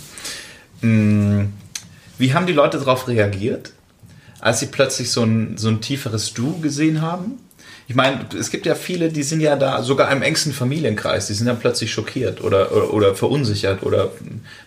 [0.82, 1.52] Mhm.
[2.18, 3.72] Wie haben die Leute darauf reagiert,
[4.40, 7.38] als sie plötzlich so ein, so ein tieferes Du gesehen haben?
[7.88, 11.34] Ich meine, es gibt ja viele, die sind ja da, sogar im engsten Familienkreis, die
[11.34, 14.12] sind dann plötzlich schockiert oder, oder, oder verunsichert oder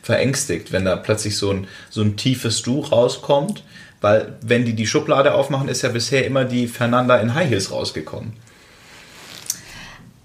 [0.01, 3.63] verängstigt, wenn da plötzlich so ein, so ein tiefes Du rauskommt.
[4.01, 7.71] Weil, wenn die die Schublade aufmachen, ist ja bisher immer die Fernanda in High Heels
[7.71, 8.33] rausgekommen.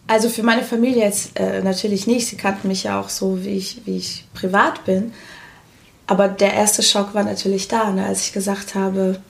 [0.08, 2.26] Also für meine Familie jetzt äh, natürlich nicht.
[2.26, 5.12] Sie kannten mich ja auch so, wie ich, wie ich privat bin.
[6.06, 9.20] Aber der erste Schock war natürlich da, ne, als ich gesagt habe,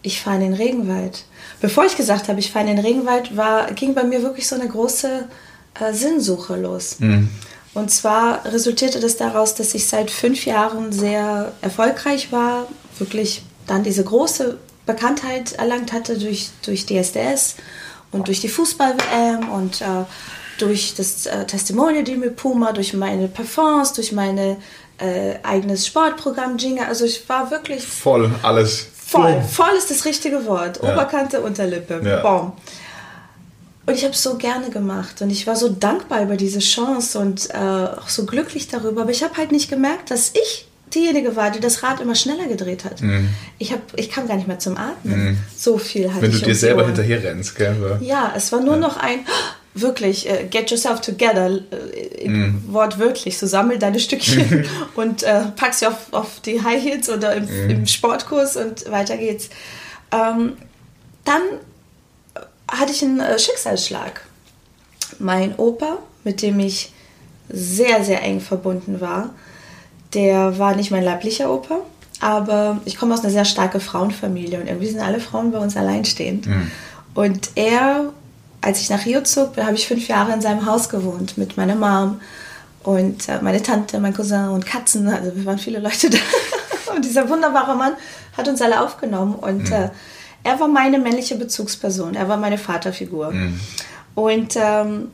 [0.00, 1.24] ich fahre in den Regenwald.
[1.60, 4.54] Bevor ich gesagt habe, ich fahre in den Regenwald, war, ging bei mir wirklich so
[4.54, 5.28] eine große
[5.78, 6.96] äh, Sinnsuche los.
[6.98, 7.28] Mhm.
[7.74, 12.66] Und zwar resultierte das daraus, dass ich seit fünf Jahren sehr erfolgreich war,
[12.98, 17.56] wirklich dann diese große Bekanntheit erlangt hatte durch, durch DSDS
[18.12, 20.04] und durch die Fußball-WM und äh,
[20.58, 24.56] durch das äh, Testimonial die mit Puma, durch meine Performance, durch mein äh,
[25.42, 26.84] eigenes Sportprogramm Jinga.
[26.84, 27.86] Also ich war wirklich...
[27.86, 28.86] Voll alles.
[29.06, 29.32] Voll.
[29.32, 29.44] Boom.
[29.44, 30.80] Voll ist das richtige Wort.
[30.82, 30.92] Ja.
[30.92, 32.00] Oberkante, Unterlippe.
[32.04, 32.22] Ja.
[32.22, 32.52] Boom.
[33.86, 37.20] Und ich habe es so gerne gemacht und ich war so dankbar über diese Chance
[37.20, 39.02] und äh, auch so glücklich darüber.
[39.02, 42.46] Aber ich habe halt nicht gemerkt, dass ich diejenige war, die das Rad immer schneller
[42.46, 43.02] gedreht hat.
[43.02, 43.28] Mhm.
[43.58, 45.24] Ich, hab, ich kam gar nicht mehr zum Atmen.
[45.24, 45.38] Mhm.
[45.56, 47.98] So viel hatte Wenn ich du dir selber hinterher rennst, gell?
[48.00, 48.80] Ja, es war nur ja.
[48.80, 49.20] noch ein,
[49.74, 52.62] wirklich, uh, get yourself together, uh, mhm.
[52.68, 57.34] wortwörtlich, so sammel deine Stückchen und uh, pack sie auf, auf die High Heels oder
[57.34, 57.70] im, mhm.
[57.70, 59.50] im Sportkurs und weiter geht's.
[60.12, 60.52] Ähm,
[61.24, 61.42] dann
[62.70, 64.22] hatte ich einen Schicksalsschlag.
[65.18, 66.92] Mein Opa, mit dem ich
[67.48, 69.34] sehr, sehr eng verbunden war,
[70.14, 71.78] der war nicht mein leiblicher Opa,
[72.20, 75.76] aber ich komme aus einer sehr starken Frauenfamilie und irgendwie sind alle Frauen bei uns
[75.76, 76.46] alleinstehend.
[76.46, 76.70] Mhm.
[77.14, 78.12] Und er,
[78.60, 81.74] als ich nach Rio zog, habe ich fünf Jahre in seinem Haus gewohnt mit meiner
[81.74, 82.20] Mom
[82.82, 85.08] und äh, meine Tante, mein Cousin und Katzen.
[85.08, 86.18] Also wir waren viele Leute da.
[86.94, 87.92] und dieser wunderbare Mann
[88.36, 89.72] hat uns alle aufgenommen und mhm.
[89.72, 89.90] äh,
[90.42, 92.14] er war meine männliche Bezugsperson.
[92.14, 93.32] Er war meine Vaterfigur.
[93.32, 93.60] Mhm.
[94.14, 95.08] Und ähm,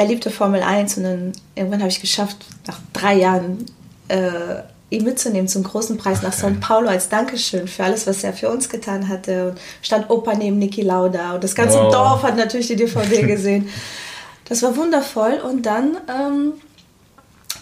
[0.00, 3.66] er liebte Formel 1 und dann irgendwann habe ich geschafft, nach drei Jahren
[4.08, 8.32] äh, ihn mitzunehmen zum großen Preis nach São Paulo als Dankeschön für alles, was er
[8.32, 9.50] für uns getan hatte.
[9.50, 11.92] Und stand Opa neben Niki Lauda und das ganze wow.
[11.92, 13.68] Dorf hat natürlich die DVD gesehen.
[14.46, 16.54] Das war wundervoll und dann ähm,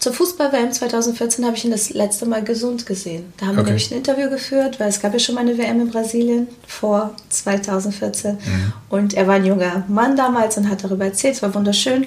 [0.01, 3.33] zur Fußball-WM 2014 habe ich ihn das letzte Mal gesund gesehen.
[3.37, 3.59] Da haben okay.
[3.59, 6.49] wir nämlich ein Interview geführt, weil es gab ja schon mal eine WM in Brasilien
[6.67, 8.35] vor 2014.
[8.35, 8.73] Mhm.
[8.89, 11.35] Und er war ein junger Mann damals und hat darüber erzählt.
[11.35, 12.07] Es war wunderschön.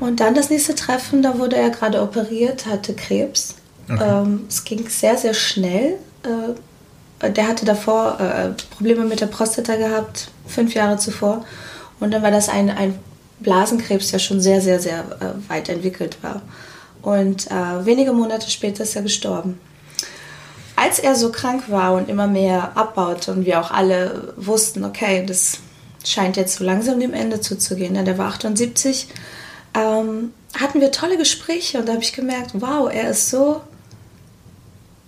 [0.00, 3.54] Und dann das nächste Treffen, da wurde er gerade operiert, hatte Krebs.
[3.88, 4.02] Okay.
[4.02, 5.98] Ähm, es ging sehr, sehr schnell.
[6.24, 11.44] Äh, der hatte davor äh, Probleme mit der Prostata gehabt, fünf Jahre zuvor.
[12.00, 12.98] Und dann war das ein, ein
[13.42, 16.42] Blasenkrebs, der schon sehr, sehr, sehr äh, weit entwickelt war.
[17.02, 19.60] Und äh, wenige Monate später ist er gestorben.
[20.76, 25.24] Als er so krank war und immer mehr abbaute und wir auch alle wussten, okay,
[25.26, 25.58] das
[26.04, 29.08] scheint jetzt so langsam dem Ende zuzugehen, denn der war 78,
[29.74, 33.60] ähm, hatten wir tolle Gespräche und da habe ich gemerkt, wow, er ist so,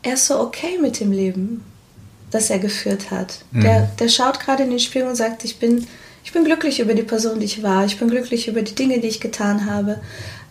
[0.02, 1.64] er ist so okay mit dem Leben,
[2.30, 3.38] das er geführt hat.
[3.50, 3.60] Mhm.
[3.62, 5.86] Der, der schaut gerade in den Spiegel und sagt, ich bin,
[6.24, 8.98] ich bin glücklich über die Person, die ich war, ich bin glücklich über die Dinge,
[8.98, 10.00] die ich getan habe.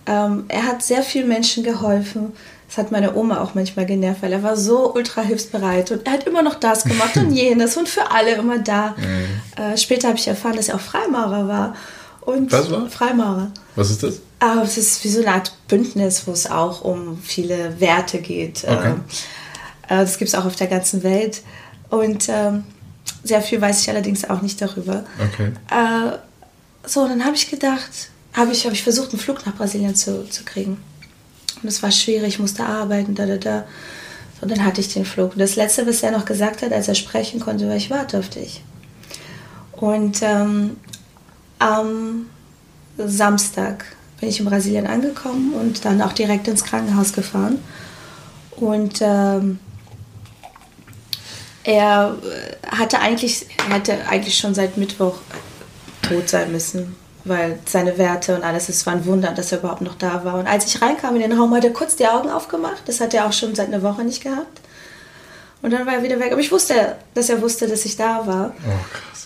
[0.05, 2.33] Ähm, er hat sehr vielen Menschen geholfen.
[2.67, 6.13] Das hat meine Oma auch manchmal genervt, weil er war so ultra hilfsbereit und er
[6.13, 8.95] hat immer noch das gemacht und jenes und für alle immer da.
[8.97, 9.63] Mhm.
[9.63, 11.75] Äh, später habe ich erfahren, dass er auch Freimaurer war.
[12.21, 12.89] Und Was war?
[12.89, 13.51] Freimaurer.
[13.75, 14.21] Was ist das?
[14.39, 18.63] Ah, es ist wie so eine Art Bündnis, wo es auch um viele Werte geht.
[18.63, 18.89] Okay.
[18.89, 19.03] Ähm,
[19.88, 21.41] äh, das gibt es auch auf der ganzen Welt.
[21.89, 22.63] Und ähm,
[23.23, 25.05] sehr viel weiß ich allerdings auch nicht darüber.
[25.31, 25.51] Okay.
[25.69, 26.17] Äh,
[26.86, 30.27] so, dann habe ich gedacht, habe ich, hab ich versucht, einen Flug nach Brasilien zu,
[30.29, 30.77] zu kriegen.
[31.62, 33.65] Und es war schwierig, ich musste arbeiten, da, da, da.
[34.41, 35.33] Und dann hatte ich den Flug.
[35.33, 38.19] Und das Letzte, was er noch gesagt hat, als er sprechen konnte, war, ich warte
[38.19, 38.62] auf dich.
[39.71, 40.77] Und ähm,
[41.59, 42.25] am
[42.97, 43.86] Samstag
[44.19, 47.59] bin ich in Brasilien angekommen und dann auch direkt ins Krankenhaus gefahren.
[48.51, 49.59] Und ähm,
[51.63, 52.15] er
[52.67, 55.15] hatte eigentlich, hätte eigentlich schon seit Mittwoch
[56.02, 59.82] tot sein müssen, weil seine Werte und alles, es war ein Wunder, dass er überhaupt
[59.82, 60.36] noch da war.
[60.36, 62.84] Und als ich reinkam in den Raum, hat er kurz die Augen aufgemacht.
[62.86, 64.62] Das hat er auch schon seit einer Woche nicht gehabt.
[65.62, 66.34] Und dann war er wieder weg.
[66.34, 68.54] Aber ich wusste, dass er wusste, dass ich da war.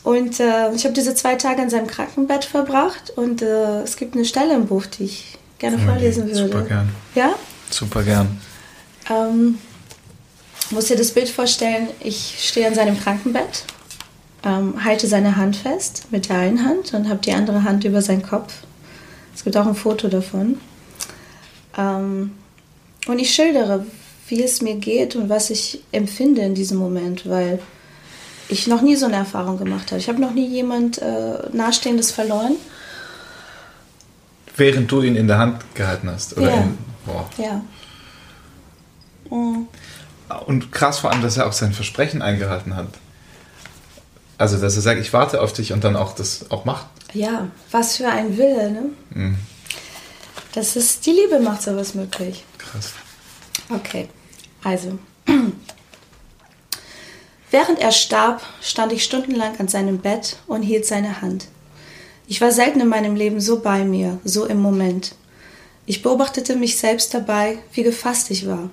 [0.04, 0.12] Oh.
[0.12, 3.10] Und äh, ich habe diese zwei Tage in seinem Krankenbett verbracht.
[3.15, 6.38] Und äh, es gibt eine Stelle im Buch, die ich gerne vorlesen würde.
[6.38, 6.89] Super gern.
[7.15, 7.32] Ja?
[7.71, 8.39] Super gern.
[9.10, 9.58] Ähm,
[10.71, 13.63] muss dir das Bild vorstellen, ich stehe an seinem Krankenbett,
[14.43, 18.01] ähm, halte seine Hand fest mit der einen Hand und habe die andere Hand über
[18.01, 18.53] seinen Kopf.
[19.36, 20.60] Es gibt auch ein Foto davon.
[21.77, 22.32] Ähm,
[23.08, 23.86] und ich schildere,
[24.27, 27.60] wie es mir geht und was ich empfinde in diesem Moment, weil
[28.49, 29.99] ich noch nie so eine Erfahrung gemacht habe.
[29.99, 32.56] Ich habe noch nie jemand äh, Nahestehendes verloren.
[34.56, 36.36] Während du ihn in der Hand gehalten hast?
[36.38, 36.62] Oder ja.
[36.62, 37.30] In, boah.
[37.38, 37.62] Ja.
[39.30, 39.67] Mhm.
[40.45, 42.89] Und krass vor allem, dass er auch sein Versprechen eingehalten hat.
[44.37, 46.85] Also, dass er sagt, ich warte auf dich und dann auch das auch macht.
[47.13, 48.83] Ja, was für ein Wille, ne?
[49.11, 49.37] Mhm.
[50.53, 52.43] Das ist, die Liebe macht sowas möglich.
[52.57, 52.93] Krass.
[53.69, 54.09] Okay,
[54.63, 54.99] also.
[57.51, 61.47] Während er starb, stand ich stundenlang an seinem Bett und hielt seine Hand.
[62.27, 65.15] Ich war selten in meinem Leben so bei mir, so im Moment.
[65.85, 68.69] Ich beobachtete mich selbst dabei, wie gefasst ich war.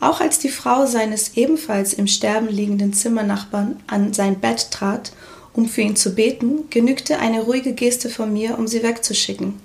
[0.00, 5.12] Auch als die Frau seines ebenfalls im Sterben liegenden Zimmernachbarn an sein Bett trat,
[5.54, 9.60] um für ihn zu beten, genügte eine ruhige Geste von mir, um sie wegzuschicken.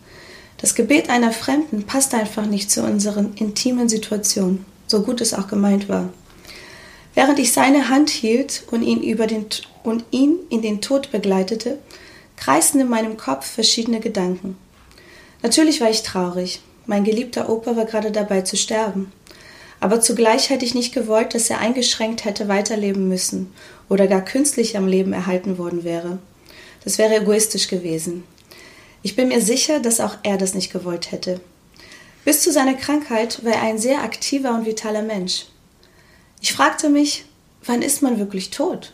[0.58, 5.48] Das Gebet einer Fremden passt einfach nicht zu unseren intimen Situationen, so gut es auch
[5.48, 6.10] gemeint war.
[7.16, 9.46] Während ich seine Hand hielt und ihn, über den,
[9.84, 11.80] und ihn in den Tod begleitete,
[12.38, 14.58] kreisten in meinem Kopf verschiedene Gedanken.
[15.42, 16.62] Natürlich war ich traurig.
[16.86, 19.12] Mein geliebter Opa war gerade dabei zu sterben.
[19.80, 23.54] Aber zugleich hätte ich nicht gewollt, dass er eingeschränkt hätte weiterleben müssen
[23.88, 26.20] oder gar künstlich am Leben erhalten worden wäre.
[26.84, 28.24] Das wäre egoistisch gewesen.
[29.02, 31.40] Ich bin mir sicher, dass auch er das nicht gewollt hätte.
[32.26, 35.46] Bis zu seiner Krankheit war er ein sehr aktiver und vitaler Mensch.
[36.42, 37.26] Ich fragte mich,
[37.66, 38.94] wann ist man wirklich tot?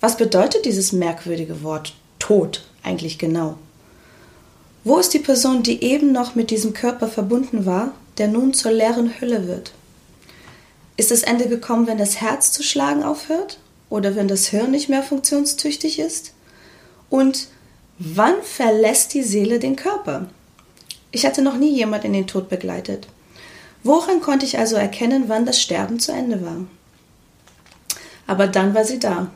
[0.00, 3.56] Was bedeutet dieses merkwürdige Wort Tod eigentlich genau?
[4.84, 8.72] Wo ist die Person, die eben noch mit diesem Körper verbunden war, der nun zur
[8.72, 9.72] leeren Hülle wird?
[10.96, 13.58] Ist das Ende gekommen, wenn das Herz zu schlagen aufhört
[13.90, 16.32] oder wenn das Hirn nicht mehr funktionstüchtig ist?
[17.10, 17.48] Und
[17.98, 20.28] wann verlässt die Seele den Körper?
[21.10, 23.08] Ich hatte noch nie jemand in den Tod begleitet.
[23.82, 26.66] Woran konnte ich also erkennen, wann das Sterben zu Ende war?
[28.26, 29.30] Aber dann war sie da.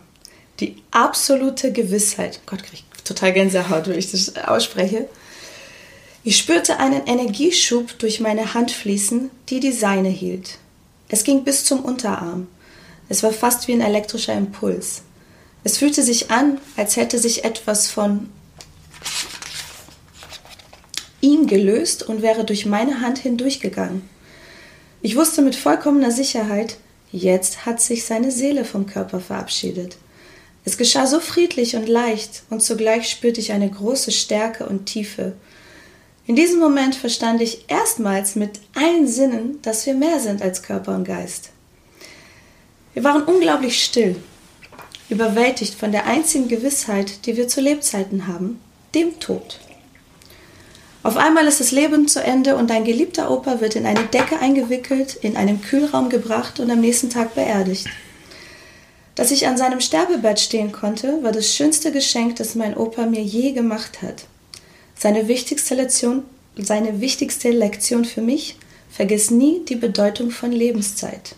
[0.58, 2.40] Die absolute Gewissheit.
[2.46, 5.08] Gott, krieg ich total Gänsehaut, wenn ich das ausspreche.
[6.22, 10.58] Ich spürte einen Energieschub durch meine Hand fließen, die die seine hielt.
[11.10, 12.46] Es ging bis zum Unterarm.
[13.08, 15.02] Es war fast wie ein elektrischer Impuls.
[15.64, 18.30] Es fühlte sich an, als hätte sich etwas von
[21.20, 24.08] ihm gelöst und wäre durch meine Hand hindurchgegangen.
[25.02, 26.76] Ich wusste mit vollkommener Sicherheit,
[27.10, 29.96] jetzt hat sich seine Seele vom Körper verabschiedet.
[30.64, 35.32] Es geschah so friedlich und leicht, und zugleich spürte ich eine große Stärke und Tiefe.
[36.26, 40.94] In diesem Moment verstand ich erstmals mit allen Sinnen, dass wir mehr sind als Körper
[40.94, 41.50] und Geist.
[42.94, 44.16] Wir waren unglaublich still,
[45.08, 48.60] überwältigt von der einzigen Gewissheit, die wir zu Lebzeiten haben,
[48.94, 49.60] dem Tod.
[51.02, 54.38] Auf einmal ist das Leben zu Ende und dein geliebter Opa wird in eine Decke
[54.38, 57.86] eingewickelt, in einen Kühlraum gebracht und am nächsten Tag beerdigt.
[59.14, 63.22] Dass ich an seinem Sterbebett stehen konnte, war das schönste Geschenk, das mein Opa mir
[63.22, 64.24] je gemacht hat.
[65.02, 66.24] Seine wichtigste Lektion,
[66.58, 68.56] seine wichtigste Lektion für mich,
[68.90, 71.36] vergiss nie die Bedeutung von Lebenszeit.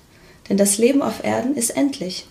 [0.49, 2.27] Denn das Leben auf Erden ist endlich.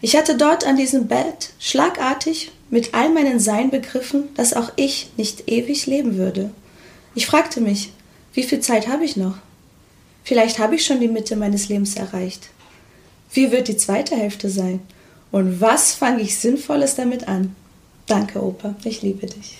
[0.00, 5.10] Ich hatte dort an diesem Bett schlagartig mit all meinen Sein begriffen, dass auch ich
[5.18, 6.50] nicht ewig leben würde.
[7.14, 7.92] Ich fragte mich,
[8.32, 9.36] wie viel Zeit habe ich noch?
[10.24, 12.48] Vielleicht habe ich schon die Mitte meines Lebens erreicht.
[13.34, 14.80] Wie wird die zweite Hälfte sein?
[15.30, 17.54] Und was fange ich Sinnvolles damit an?
[18.06, 19.58] Danke, Opa, ich liebe dich.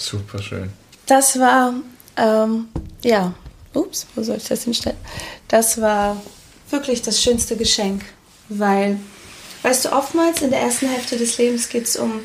[0.00, 0.70] Super schön.
[1.06, 1.74] Das war,
[2.16, 2.68] ähm,
[3.04, 3.34] ja,
[3.74, 4.96] ups, wo soll ich das hinstellen?
[5.48, 6.20] Das war
[6.70, 8.04] wirklich das schönste Geschenk,
[8.48, 8.98] weil
[9.62, 12.20] Weißt du, oftmals in der ersten Hälfte des Lebens geht es um,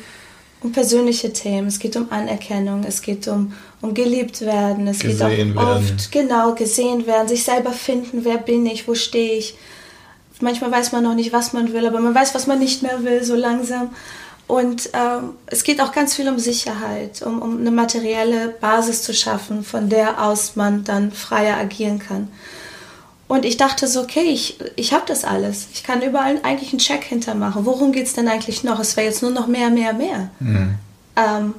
[0.62, 5.52] um persönliche Themen, es geht um Anerkennung, es geht um, um geliebt werden, es gesehen
[5.52, 9.54] geht auch oft, genau, gesehen werden, sich selber finden, wer bin ich, wo stehe ich.
[10.40, 13.04] Manchmal weiß man noch nicht, was man will, aber man weiß, was man nicht mehr
[13.04, 13.90] will, so langsam.
[14.46, 19.12] Und ähm, es geht auch ganz viel um Sicherheit, um, um eine materielle Basis zu
[19.12, 22.28] schaffen, von der aus man dann freier agieren kann.
[23.28, 25.66] Und ich dachte so, okay, ich, ich habe das alles.
[25.72, 27.66] Ich kann überall eigentlich einen Check hintermachen.
[27.66, 28.78] Worum geht es denn eigentlich noch?
[28.78, 30.30] Es wäre jetzt nur noch mehr, mehr, mehr.
[30.38, 30.74] Mhm.
[31.16, 31.54] Ähm,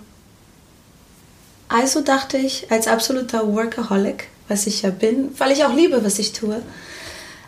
[1.67, 6.19] also dachte ich, als absoluter Workaholic, was ich ja bin, weil ich auch liebe, was
[6.19, 6.61] ich tue,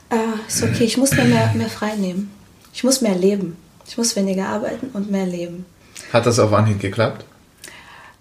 [0.10, 0.16] äh,
[0.50, 2.30] so, okay, ich muss mir mehr, mehr frei nehmen.
[2.74, 3.56] Ich muss mehr leben.
[3.90, 5.66] Ich muss weniger arbeiten und mehr leben.
[6.14, 7.26] Hat das auf Anhieb geklappt?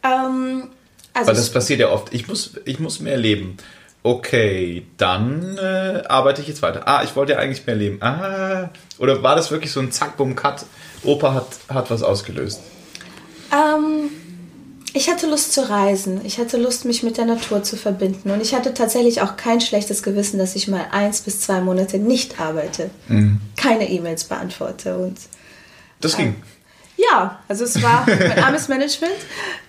[0.03, 0.69] Ähm,
[1.13, 2.15] also Weil das passiert ja oft.
[2.15, 3.59] Ich muss, ich muss mehr leben.
[4.03, 6.89] Okay, dann äh, arbeite ich jetzt weiter.
[6.89, 8.03] Ah, ich wollte ja eigentlich mehr leben.
[8.03, 10.65] Ah, oder war das wirklich so ein Zack, Bumm, Cut?
[11.05, 12.61] Opa hat, hat was ausgelöst.
[13.53, 14.11] Ähm,
[14.95, 16.23] ich hatte Lust zu reisen.
[16.25, 18.31] Ich hatte Lust, mich mit der Natur zu verbinden.
[18.31, 21.99] Und ich hatte tatsächlich auch kein schlechtes Gewissen, dass ich mal eins bis zwei Monate
[21.99, 22.89] nicht arbeite.
[23.09, 23.41] Mhm.
[23.57, 24.97] Keine E-Mails beantworte.
[24.97, 25.19] Und,
[26.01, 26.29] das ging.
[26.29, 26.59] Äh,
[27.01, 29.15] ja, also es war mein armes Management.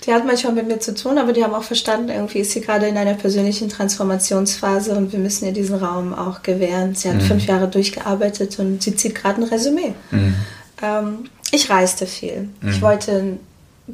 [0.05, 2.61] Die hat manchmal mit mir zu tun, aber die haben auch verstanden, irgendwie ist sie
[2.61, 6.95] gerade in einer persönlichen Transformationsphase und wir müssen ihr diesen Raum auch gewähren.
[6.95, 7.21] Sie hat mhm.
[7.21, 9.93] fünf Jahre durchgearbeitet und sie zieht gerade ein Resümee.
[10.09, 10.35] Mhm.
[10.81, 12.49] Ähm, ich reiste viel.
[12.61, 12.69] Mhm.
[12.69, 13.37] Ich wollte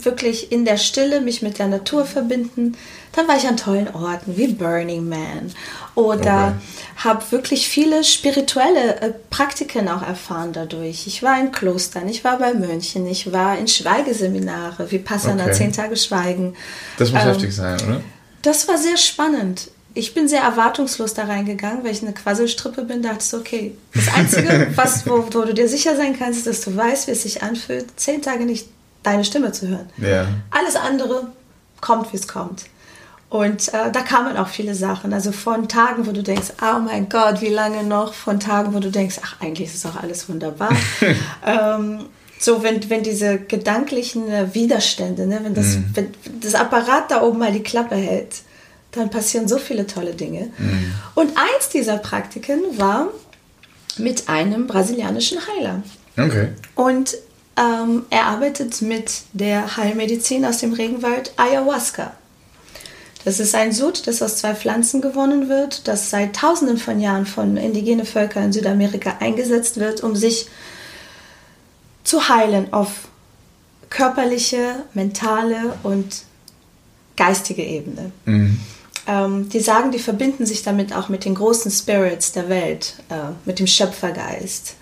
[0.03, 2.75] wirklich in der Stille mich mit der Natur verbinden.
[3.13, 5.53] Dann war ich an tollen Orten wie Burning Man
[5.95, 7.03] oder okay.
[7.05, 11.07] habe wirklich viele spirituelle äh, Praktiken auch erfahren dadurch.
[11.07, 15.53] Ich war in Klostern, ich war bei Mönchen, ich war in Schweigeseminare wie Passana, okay.
[15.53, 16.55] zehn Tage Schweigen.
[16.97, 18.01] Das muss ähm, heftig sein, oder?
[18.41, 19.71] Das war sehr spannend.
[19.97, 23.01] Ich bin sehr erwartungslos da reingegangen, weil ich eine Quasselstrippe bin.
[23.01, 26.47] Da dachte ich, okay, das Einzige, was, wo, wo, du dir sicher sein kannst, ist,
[26.47, 28.67] dass du weißt, wie es sich anfühlt, zehn Tage nicht
[29.05, 29.89] deine Stimme zu hören.
[29.97, 30.27] Ja.
[30.51, 31.27] Alles andere
[31.81, 32.65] kommt, wie es kommt.
[33.29, 35.13] Und äh, da kamen auch viele Sachen.
[35.13, 38.13] Also von Tagen, wo du denkst, oh mein Gott, wie lange noch?
[38.13, 40.69] Von Tagen, wo du denkst, ach, eigentlich ist auch alles wunderbar.
[41.45, 42.05] ähm,
[42.39, 45.85] so, wenn, wenn diese gedanklichen äh, Widerstände, ne, wenn, das, mhm.
[45.93, 48.41] wenn das Apparat da oben mal die Klappe hält,
[48.91, 50.51] dann passieren so viele tolle Dinge.
[50.57, 50.93] Mhm.
[51.15, 53.07] Und eins dieser Praktiken war
[53.97, 55.81] mit einem brasilianischen Heiler.
[56.17, 56.49] Okay.
[56.75, 57.17] Und
[57.57, 62.13] ähm, er arbeitet mit der Heilmedizin aus dem Regenwald Ayahuasca.
[63.23, 67.25] Das ist ein Sud, das aus zwei Pflanzen gewonnen wird, das seit Tausenden von Jahren
[67.25, 70.47] von indigenen Völkern in Südamerika eingesetzt wird, um sich
[72.03, 73.07] zu heilen auf
[73.89, 76.23] körperliche, mentale und
[77.15, 78.11] geistige Ebene.
[78.25, 78.59] Mhm.
[79.07, 83.31] Ähm, die sagen, die verbinden sich damit auch mit den großen Spirits der Welt, äh,
[83.45, 84.75] mit dem Schöpfergeist,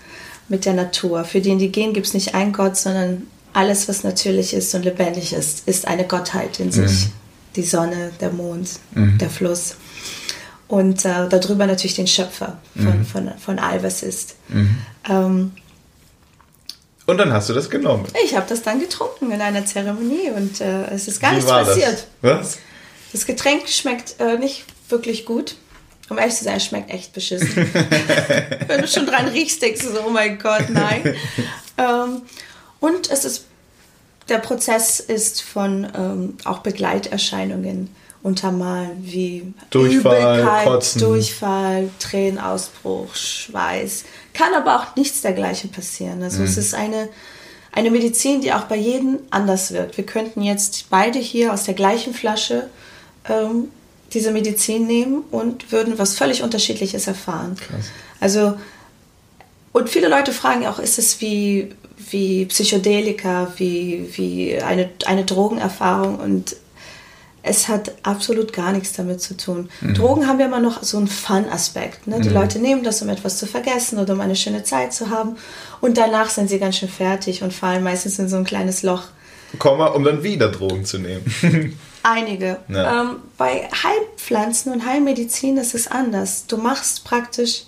[0.48, 1.24] mit der Natur.
[1.24, 5.32] Für die Indigenen gibt es nicht einen Gott, sondern alles, was natürlich ist und lebendig
[5.32, 7.06] ist, ist eine Gottheit in sich.
[7.06, 7.12] Mhm
[7.56, 9.18] die Sonne, der Mond, mhm.
[9.18, 9.76] der Fluss.
[10.66, 13.06] Und äh, darüber natürlich den Schöpfer von, mhm.
[13.06, 14.36] von, von all was ist.
[14.48, 14.78] Mhm.
[15.08, 15.52] Ähm,
[17.06, 18.06] und dann hast du das genommen.
[18.24, 21.50] Ich habe das dann getrunken in einer Zeremonie und äh, es ist gar Wie nichts
[21.50, 22.06] passiert.
[22.22, 22.38] Das?
[22.38, 22.58] Was?
[23.12, 25.56] Das Getränk schmeckt äh, nicht wirklich gut.
[26.10, 27.48] Um ehrlich zu sein, schmeckt echt beschissen.
[28.66, 31.14] Wenn du schon dran riechst, denkst du so, oh mein Gott, nein.
[31.78, 32.22] ähm,
[32.80, 33.46] und es ist
[34.28, 41.00] der Prozess ist von ähm, auch Begleiterscheinungen untermalen, wie Durchfall, Übelkeit, Kotzen.
[41.00, 44.04] Durchfall, Tränenausbruch, Schweiß.
[44.32, 46.22] Kann aber auch nichts dergleichen passieren.
[46.22, 46.46] Also mhm.
[46.46, 47.10] es ist eine,
[47.70, 49.98] eine Medizin, die auch bei jedem anders wirkt.
[49.98, 52.70] Wir könnten jetzt beide hier aus der gleichen Flasche
[53.28, 53.68] ähm,
[54.14, 57.56] diese Medizin nehmen und würden was völlig Unterschiedliches erfahren.
[57.56, 57.86] Krass.
[58.20, 58.54] Also,
[59.72, 61.74] und viele Leute fragen auch, ist es wie
[62.10, 66.56] wie Psychedelika, wie, wie eine, eine Drogenerfahrung und
[67.46, 69.68] es hat absolut gar nichts damit zu tun.
[69.82, 69.94] Mhm.
[69.94, 72.06] Drogen haben ja immer noch so einen Fun-Aspekt.
[72.06, 72.20] Ne?
[72.20, 72.34] Die mhm.
[72.34, 75.36] Leute nehmen das, um etwas zu vergessen oder um eine schöne Zeit zu haben.
[75.82, 79.02] Und danach sind sie ganz schön fertig und fallen meistens in so ein kleines Loch.
[79.58, 81.22] Komma, um dann wieder Drogen zu nehmen.
[82.04, 82.58] Einige.
[82.68, 83.00] Ja.
[83.00, 86.46] Ähm, bei Heilpflanzen und Heilmedizin ist es anders.
[86.46, 87.64] Du machst praktisch,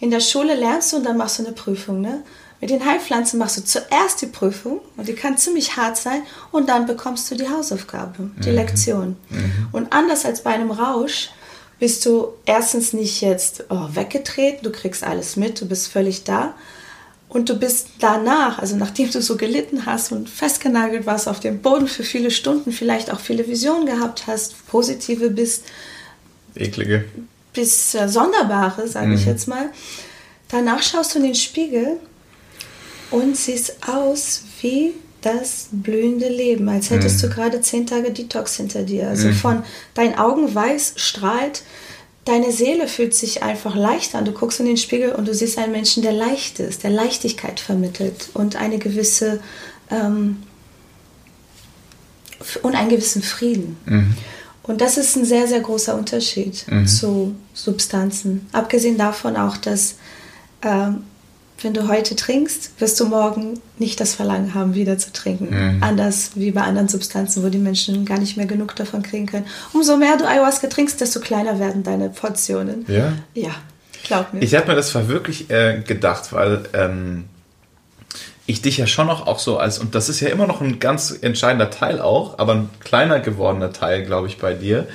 [0.00, 2.00] in der Schule lernst du und dann machst du eine Prüfung.
[2.00, 2.22] Ne?
[2.62, 6.70] Mit den Heilpflanzen machst du zuerst die Prüfung und die kann ziemlich hart sein und
[6.70, 8.54] dann bekommst du die Hausaufgabe, die mhm.
[8.54, 9.16] Lektion.
[9.28, 9.68] Mhm.
[9.70, 11.28] Und anders als bei einem Rausch
[11.78, 16.54] bist du erstens nicht jetzt oh, weggetreten, du kriegst alles mit, du bist völlig da.
[17.34, 21.60] Und du bist danach, also nachdem du so gelitten hast und festgenagelt warst auf dem
[21.62, 25.62] Boden für viele Stunden, vielleicht auch viele Visionen gehabt hast, positive bis
[26.54, 27.06] eklige,
[27.52, 29.14] bis äh, sonderbare, sage mhm.
[29.14, 29.70] ich jetzt mal.
[30.46, 31.96] Danach schaust du in den Spiegel
[33.10, 37.28] und siehst aus wie das blühende Leben, als hättest mhm.
[37.30, 39.08] du gerade zehn Tage Detox hinter dir.
[39.08, 39.34] Also mhm.
[39.34, 41.64] von deinen Augen weiß strahlt,
[42.24, 44.24] deine Seele fühlt sich einfach leicht an.
[44.24, 47.60] Du guckst in den Spiegel und du siehst einen Menschen, der leicht ist, der Leichtigkeit
[47.60, 49.40] vermittelt und eine gewisse
[49.90, 50.42] ähm,
[52.62, 53.76] und einen gewissen Frieden.
[53.86, 54.14] Mhm.
[54.62, 56.86] Und das ist ein sehr, sehr großer Unterschied mhm.
[56.86, 58.46] zu Substanzen.
[58.52, 59.96] Abgesehen davon auch, dass
[60.62, 61.04] ähm,
[61.64, 65.48] wenn du heute trinkst, wirst du morgen nicht das Verlangen haben, wieder zu trinken.
[65.50, 65.82] Mhm.
[65.82, 69.46] Anders wie bei anderen Substanzen, wo die Menschen gar nicht mehr genug davon kriegen können.
[69.72, 72.84] Umso mehr du Ayahuasca trinkst, desto kleiner werden deine Portionen.
[72.86, 73.14] Ja?
[73.34, 73.54] Ja,
[74.06, 74.42] glaub mir.
[74.42, 77.24] Ich habe mir das zwar wirklich äh, gedacht, weil ähm,
[78.46, 80.78] ich dich ja schon noch auch so als, und das ist ja immer noch ein
[80.78, 84.86] ganz entscheidender Teil auch, aber ein kleiner gewordener Teil, glaube ich, bei dir,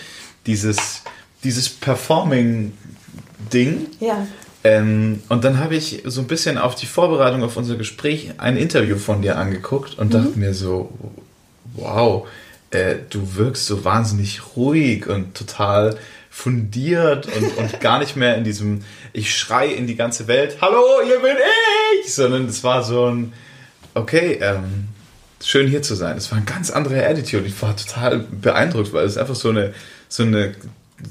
[0.45, 1.01] dieses,
[1.43, 3.87] dieses Performing-Ding.
[3.99, 4.27] Ja
[4.63, 8.57] ähm, und dann habe ich so ein bisschen auf die Vorbereitung auf unser Gespräch ein
[8.57, 10.11] Interview von dir angeguckt und mhm.
[10.11, 10.91] dachte mir so,
[11.75, 12.27] wow,
[12.71, 15.97] äh, du wirkst so wahnsinnig ruhig und total
[16.29, 20.83] fundiert und, und gar nicht mehr in diesem, ich schrei in die ganze Welt, hallo,
[21.05, 21.37] hier bin
[22.03, 23.33] ich, sondern es war so ein,
[23.93, 24.89] okay, ähm,
[25.41, 26.17] schön hier zu sein.
[26.17, 27.45] Es war eine ganz andere Attitude.
[27.45, 29.73] Ich war total beeindruckt, weil es einfach so eine,
[30.09, 30.53] so eine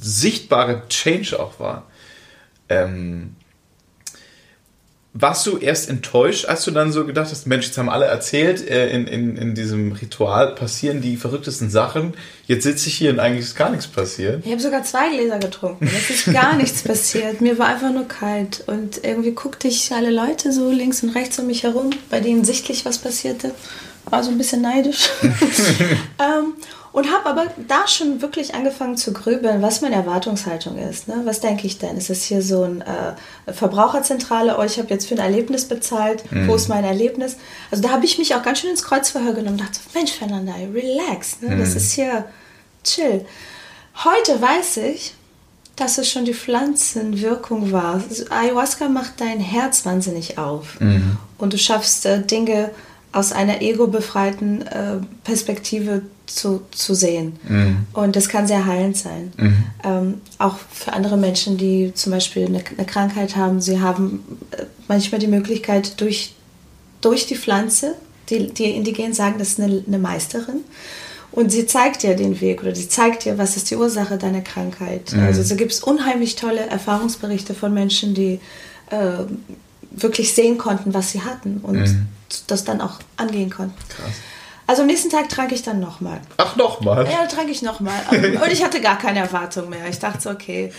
[0.00, 1.87] sichtbare Change auch war.
[2.68, 3.36] Ähm,
[5.20, 8.68] warst du erst enttäuscht, als du dann so gedacht hast, Mensch, jetzt haben alle erzählt,
[8.68, 12.14] äh, in, in, in diesem Ritual passieren die verrücktesten Sachen.
[12.46, 14.44] Jetzt sitze ich hier und eigentlich ist gar nichts passiert.
[14.44, 15.86] Ich habe sogar zwei Gläser getrunken.
[15.86, 17.40] Es ist gar nichts passiert.
[17.40, 18.62] Mir war einfach nur kalt.
[18.66, 22.44] Und irgendwie guckte ich alle Leute so links und rechts um mich herum, bei denen
[22.44, 23.52] sichtlich was passierte.
[24.04, 25.08] War so ein bisschen neidisch.
[25.22, 26.54] ähm,
[26.92, 31.08] und habe aber da schon wirklich angefangen zu grübeln, was meine Erwartungshaltung ist.
[31.08, 31.20] Ne?
[31.24, 31.96] Was denke ich denn?
[31.96, 34.56] Ist es hier so ein äh, Verbraucherzentrale?
[34.58, 36.30] Oh, ich habe jetzt für ein Erlebnis bezahlt.
[36.32, 36.48] Mhm.
[36.48, 37.36] Wo ist mein Erlebnis?
[37.70, 41.40] Also da habe ich mich auch ganz schön ins Kreuzverhör genommen dachte, Mensch, Fernanda, relax.
[41.40, 41.54] Ne?
[41.54, 41.60] Mhm.
[41.60, 42.24] Das ist hier
[42.84, 43.26] chill.
[44.04, 45.14] Heute weiß ich,
[45.76, 48.02] dass es schon die Pflanzenwirkung war.
[48.08, 50.80] Also Ayahuasca macht dein Herz wahnsinnig auf.
[50.80, 51.18] Mhm.
[51.36, 52.70] Und du schaffst äh, Dinge
[53.12, 57.38] aus einer ego-befreiten äh, Perspektive zu, zu sehen.
[57.48, 57.86] Mhm.
[57.92, 59.32] Und das kann sehr heilend sein.
[59.36, 59.64] Mhm.
[59.84, 64.64] Ähm, auch für andere Menschen, die zum Beispiel eine, eine, Krankheit haben, sie haben äh,
[64.86, 66.34] manchmal die Möglichkeit, durch,
[67.00, 67.94] durch die Pflanze,
[68.30, 70.60] die, die Indigenen sagen, das ist eine, eine Meisterin,
[71.30, 74.40] und sie zeigt dir den Weg oder sie zeigt dir, was ist die Ursache deiner
[74.40, 75.12] Krankheit.
[75.12, 75.20] Mhm.
[75.20, 78.40] Also so gibt es unheimlich tolle Erfahrungsberichte von Menschen, die
[78.90, 79.24] äh,
[79.90, 82.06] wirklich sehen konnten, was sie hatten und mhm.
[82.46, 83.76] das dann auch angehen konnten.
[83.88, 84.14] Krass.
[84.68, 86.20] Also am nächsten Tag trank ich dann nochmal.
[86.36, 87.08] Ach, nochmal?
[87.10, 88.00] Ja, trank ich nochmal.
[88.10, 89.88] Und ich hatte gar keine Erwartung mehr.
[89.88, 90.70] Ich dachte so, okay,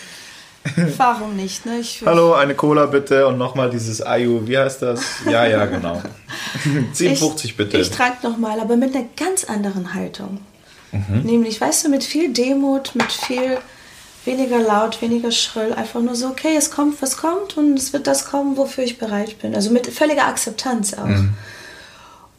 [0.97, 1.65] warum nicht?
[1.65, 1.79] Ne?
[1.79, 5.01] Ich, Hallo, eine Cola bitte und nochmal dieses Ayu, wie heißt das?
[5.25, 6.03] Ja, ja, genau.
[6.93, 7.79] 57 bitte.
[7.79, 10.39] Ich trank nochmal, aber mit einer ganz anderen Haltung.
[10.91, 11.21] Mhm.
[11.23, 13.57] Nämlich, weißt du, mit viel Demut, mit viel
[14.25, 18.05] weniger laut, weniger schrill, einfach nur so, okay, es kommt, was kommt und es wird
[18.05, 19.55] das kommen, wofür ich bereit bin.
[19.55, 21.05] Also mit völliger Akzeptanz auch.
[21.05, 21.33] Mhm.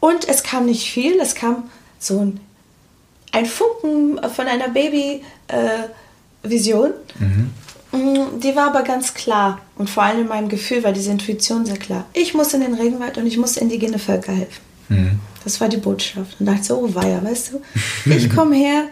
[0.01, 2.41] Und es kam nicht viel, es kam so ein,
[3.31, 5.21] ein Funken von einer Baby-Vision.
[6.89, 7.51] Äh, mhm.
[8.41, 11.77] Die war aber ganz klar und vor allem in meinem Gefühl war diese Intuition sehr
[11.77, 12.05] klar.
[12.13, 14.61] Ich muss in den Regenwald und ich muss indigene Völker helfen.
[14.89, 15.19] Mhm.
[15.43, 16.39] Das war die Botschaft.
[16.39, 17.61] Und dachte so, oh weia, weißt du,
[18.09, 18.85] ich komme her,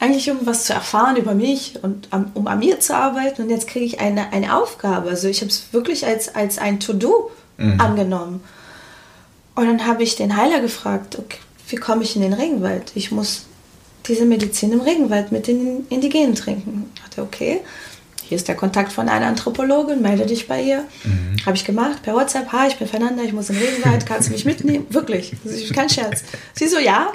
[0.00, 3.68] eigentlich um was zu erfahren über mich und um an mir zu arbeiten und jetzt
[3.68, 5.10] kriege ich eine, eine Aufgabe.
[5.10, 7.80] Also ich habe es wirklich als, als ein To-Do mhm.
[7.80, 8.40] angenommen.
[9.58, 11.38] Und dann habe ich den Heiler gefragt, okay,
[11.68, 12.92] wie komme ich in den Regenwald?
[12.94, 13.46] Ich muss
[14.06, 16.92] diese Medizin im Regenwald mit den Indigenen trinken.
[16.94, 17.62] Ich dachte, okay,
[18.22, 20.84] hier ist der Kontakt von einer Anthropologin, melde dich bei ihr.
[21.02, 21.44] Mhm.
[21.44, 24.28] Habe ich gemacht, per WhatsApp, hi, ich bin Fernanda, ich muss in den Regenwald, kannst
[24.28, 24.86] du mich mitnehmen?
[24.90, 26.22] Wirklich, das ist kein Scherz.
[26.54, 27.10] Sie so, ja.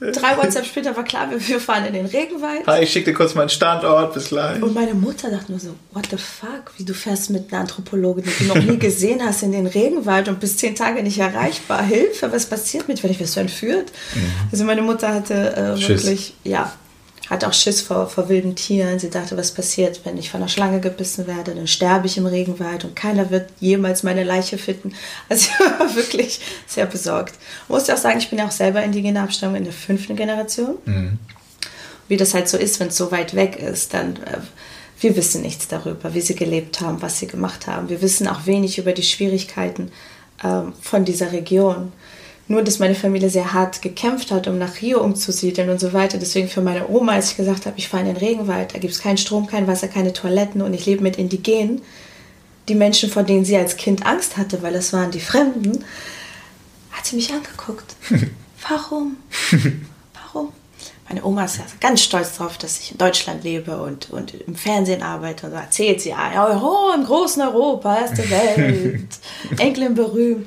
[0.00, 2.66] Drei WhatsApp später war klar, wir fahren in den Regenwald.
[2.66, 4.62] Hi, ich schicke dir kurz meinen Standort, bis gleich.
[4.62, 8.24] Und meine Mutter dachte nur so, what the fuck, wie du fährst mit einer Anthropologin,
[8.24, 11.82] die du noch nie gesehen hast, in den Regenwald und bist zehn Tage nicht erreichbar.
[11.82, 13.90] Hilfe, was passiert mit, wenn ich wirst du entführt?
[14.14, 14.20] Mhm.
[14.52, 16.72] Also meine Mutter hatte äh, wirklich, ja,
[17.28, 18.98] hat auch Schiss vor, vor wilden Tieren.
[18.98, 21.54] Sie dachte, was passiert, wenn ich von einer Schlange gebissen werde?
[21.54, 24.94] Dann sterbe ich im Regenwald und keiner wird jemals meine Leiche finden.
[25.28, 27.34] Also ich war wirklich sehr besorgt.
[27.64, 30.16] Ich muss ja auch sagen, ich bin ja auch selber indigene Abstammung in der fünften
[30.16, 30.78] Generation.
[30.86, 31.18] Mhm.
[32.08, 34.38] Wie das halt so ist, wenn es so weit weg ist, dann äh,
[35.00, 37.88] wir wissen nichts darüber, wie sie gelebt haben, was sie gemacht haben.
[37.88, 39.92] Wir wissen auch wenig über die Schwierigkeiten
[40.42, 41.92] äh, von dieser Region
[42.48, 46.16] nur, dass meine Familie sehr hart gekämpft hat, um nach Rio umzusiedeln und so weiter.
[46.16, 48.94] Deswegen für meine Oma, als ich gesagt habe, ich fahre in den Regenwald, da gibt
[48.94, 51.82] es keinen Strom, kein Wasser, keine Toiletten und ich lebe mit Indigenen,
[52.68, 55.84] die Menschen, vor denen sie als Kind Angst hatte, weil das waren die Fremden,
[56.90, 57.96] hat sie mich angeguckt.
[58.68, 59.16] Warum?
[60.14, 60.52] Warum?
[61.08, 64.54] Meine Oma ist ja ganz stolz darauf, dass ich in Deutschland lebe und, und im
[64.54, 65.46] Fernsehen arbeite.
[65.46, 69.08] Und so erzählt sie, ja, oh, im großen Europa, erste Welt,
[69.58, 70.46] Enkelin berühmt.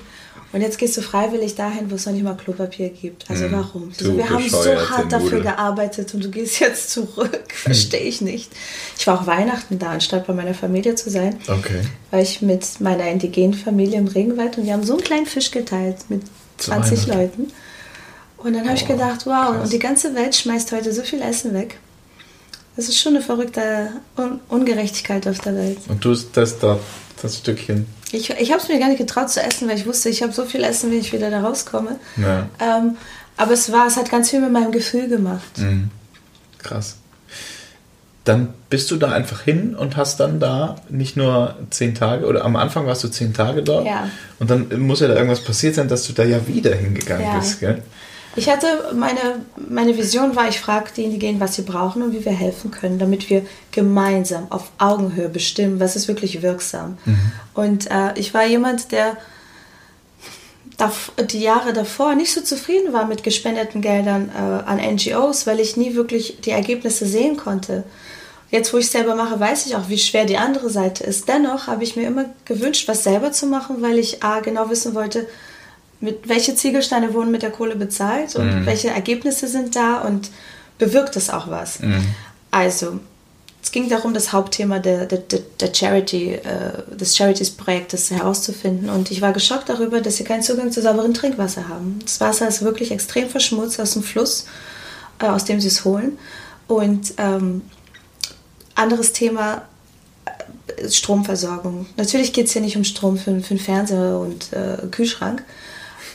[0.54, 3.30] Und jetzt gehst du freiwillig dahin, wo es noch nicht mal Klopapier gibt.
[3.30, 3.91] Also mm, warum?
[3.97, 5.43] Also, wir haben so hart dafür Nude.
[5.43, 7.45] gearbeitet und du gehst jetzt zurück.
[7.54, 8.52] Verstehe ich nicht.
[8.97, 11.39] Ich war auch Weihnachten da, anstatt bei meiner Familie zu sein.
[11.47, 11.82] Okay.
[12.12, 15.52] War ich mit meiner indigenen Familie im Regenwald und wir haben so einen kleinen Fisch
[15.52, 16.24] geteilt mit
[16.58, 17.47] 20 Leuten.
[18.38, 19.64] Und dann habe oh, ich gedacht, wow, krass.
[19.64, 21.78] und die ganze Welt schmeißt heute so viel Essen weg.
[22.76, 25.78] Das ist schon eine verrückte Un Ungerechtigkeit auf der Welt.
[25.88, 26.80] Und du das da,
[27.22, 30.09] das Stückchen ich, ich habe es mir gar nicht getraut zu essen, weil ich wusste,
[30.09, 31.99] ich habe so viel Essen, wenn ich wieder da rauskomme.
[32.17, 32.49] Ja.
[32.59, 32.97] Ähm,
[33.38, 35.57] aber es war, es hat ganz viel mit meinem Gefühl gemacht.
[35.57, 35.89] Mhm.
[36.59, 36.97] Krass.
[38.24, 42.45] Dann bist du da einfach hin und hast dann da nicht nur zehn Tage, oder
[42.45, 43.88] am Anfang warst du zehn Tage dort.
[43.88, 44.09] Ja.
[44.39, 47.39] Und dann muss ja da irgendwas passiert sein, dass du da ja wieder hingegangen ja.
[47.39, 47.82] bist, gell?
[48.36, 52.24] Ich hatte meine, meine Vision war, ich frage die Indigenen, was sie brauchen und wie
[52.24, 56.98] wir helfen können, damit wir gemeinsam auf Augenhöhe bestimmen, was ist wirklich wirksam.
[57.06, 57.32] Mhm.
[57.54, 59.18] Und äh, ich war jemand, der
[61.32, 65.78] die Jahre davor nicht so zufrieden war mit gespendeten Geldern äh, an NGOs, weil ich
[65.78, 67.84] nie wirklich die Ergebnisse sehen konnte.
[68.50, 71.28] Jetzt, wo ich es selber mache, weiß ich auch, wie schwer die andere Seite ist.
[71.30, 74.96] Dennoch habe ich mir immer gewünscht, was selber zu machen, weil ich A, genau wissen
[74.96, 75.28] wollte,
[76.02, 78.66] mit, welche Ziegelsteine wurden mit der Kohle bezahlt und mhm.
[78.66, 80.30] welche Ergebnisse sind da und
[80.78, 81.80] bewirkt es auch was.
[81.80, 82.04] Mhm.
[82.49, 82.99] Also,
[83.64, 88.89] es ging darum, das Hauptthema der, der, der Charity, äh, des Charities-Projektes herauszufinden.
[88.89, 91.99] Und ich war geschockt darüber, dass sie keinen Zugang zu sauberem Trinkwasser haben.
[92.02, 94.45] Das Wasser ist wirklich extrem verschmutzt aus dem Fluss,
[95.20, 96.18] äh, aus dem sie es holen.
[96.68, 97.62] Und ähm,
[98.74, 99.62] anderes Thema,
[100.26, 101.86] äh, Stromversorgung.
[101.97, 105.43] Natürlich geht es hier nicht um Strom für, für einen Fernseher und äh, Kühlschrank,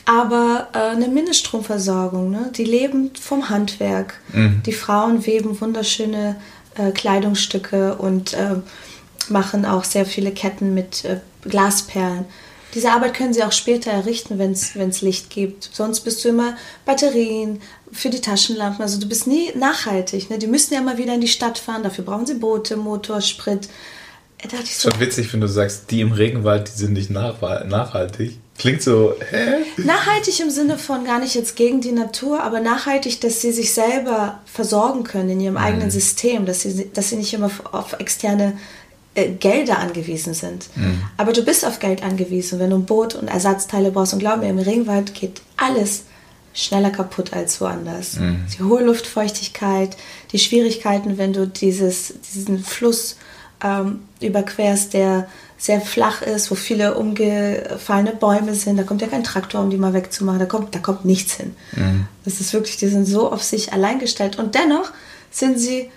[0.07, 2.31] aber äh, eine Mindeststromversorgung.
[2.31, 2.49] Ne?
[2.55, 4.15] Die leben vom Handwerk.
[4.33, 4.63] Mhm.
[4.65, 6.37] Die Frauen weben wunderschöne
[6.75, 8.55] äh, Kleidungsstücke und äh,
[9.27, 12.25] machen auch sehr viele Ketten mit äh, Glasperlen.
[12.73, 15.69] Diese Arbeit können sie auch später errichten, wenn es Licht gibt.
[15.73, 16.55] Sonst bist du immer
[16.85, 18.81] Batterien für die Taschenlampen.
[18.81, 20.29] Also du bist nie nachhaltig.
[20.29, 20.37] Ne?
[20.37, 21.83] Die müssen ja mal wieder in die Stadt fahren.
[21.83, 23.67] Dafür brauchen sie Boote, Motor, Sprit.
[24.41, 27.09] Da dachte ich so, Schon witzig, wenn du sagst, die im Regenwald, die sind nicht
[27.09, 28.37] nachhaltig.
[28.57, 29.65] Klingt so, hä?
[29.77, 33.73] Nachhaltig im Sinne von gar nicht jetzt gegen die Natur, aber nachhaltig, dass sie sich
[33.73, 35.61] selber versorgen können in ihrem mhm.
[35.61, 38.57] eigenen System, dass sie, dass sie nicht immer auf externe
[39.13, 40.69] äh, Gelder angewiesen sind.
[40.75, 41.01] Mhm.
[41.17, 44.13] Aber du bist auf Geld angewiesen, wenn du ein Boot und Ersatzteile brauchst.
[44.13, 46.03] Und glaub mir, im Regenwald geht alles
[46.53, 48.15] schneller kaputt als woanders.
[48.19, 48.45] Mhm.
[48.57, 49.95] Die hohe Luftfeuchtigkeit,
[50.31, 53.17] die Schwierigkeiten, wenn du dieses, diesen Fluss
[53.63, 55.27] ähm, überquerst, der
[55.57, 58.77] sehr flach ist, wo viele umgefallene Bäume sind.
[58.77, 60.39] Da kommt ja kein Traktor, um die mal wegzumachen.
[60.39, 61.55] Da kommt, da kommt nichts hin.
[61.75, 62.07] Mhm.
[62.25, 64.37] Das ist wirklich, die sind so auf sich allein gestellt.
[64.37, 64.91] Und dennoch
[65.31, 65.89] sind sie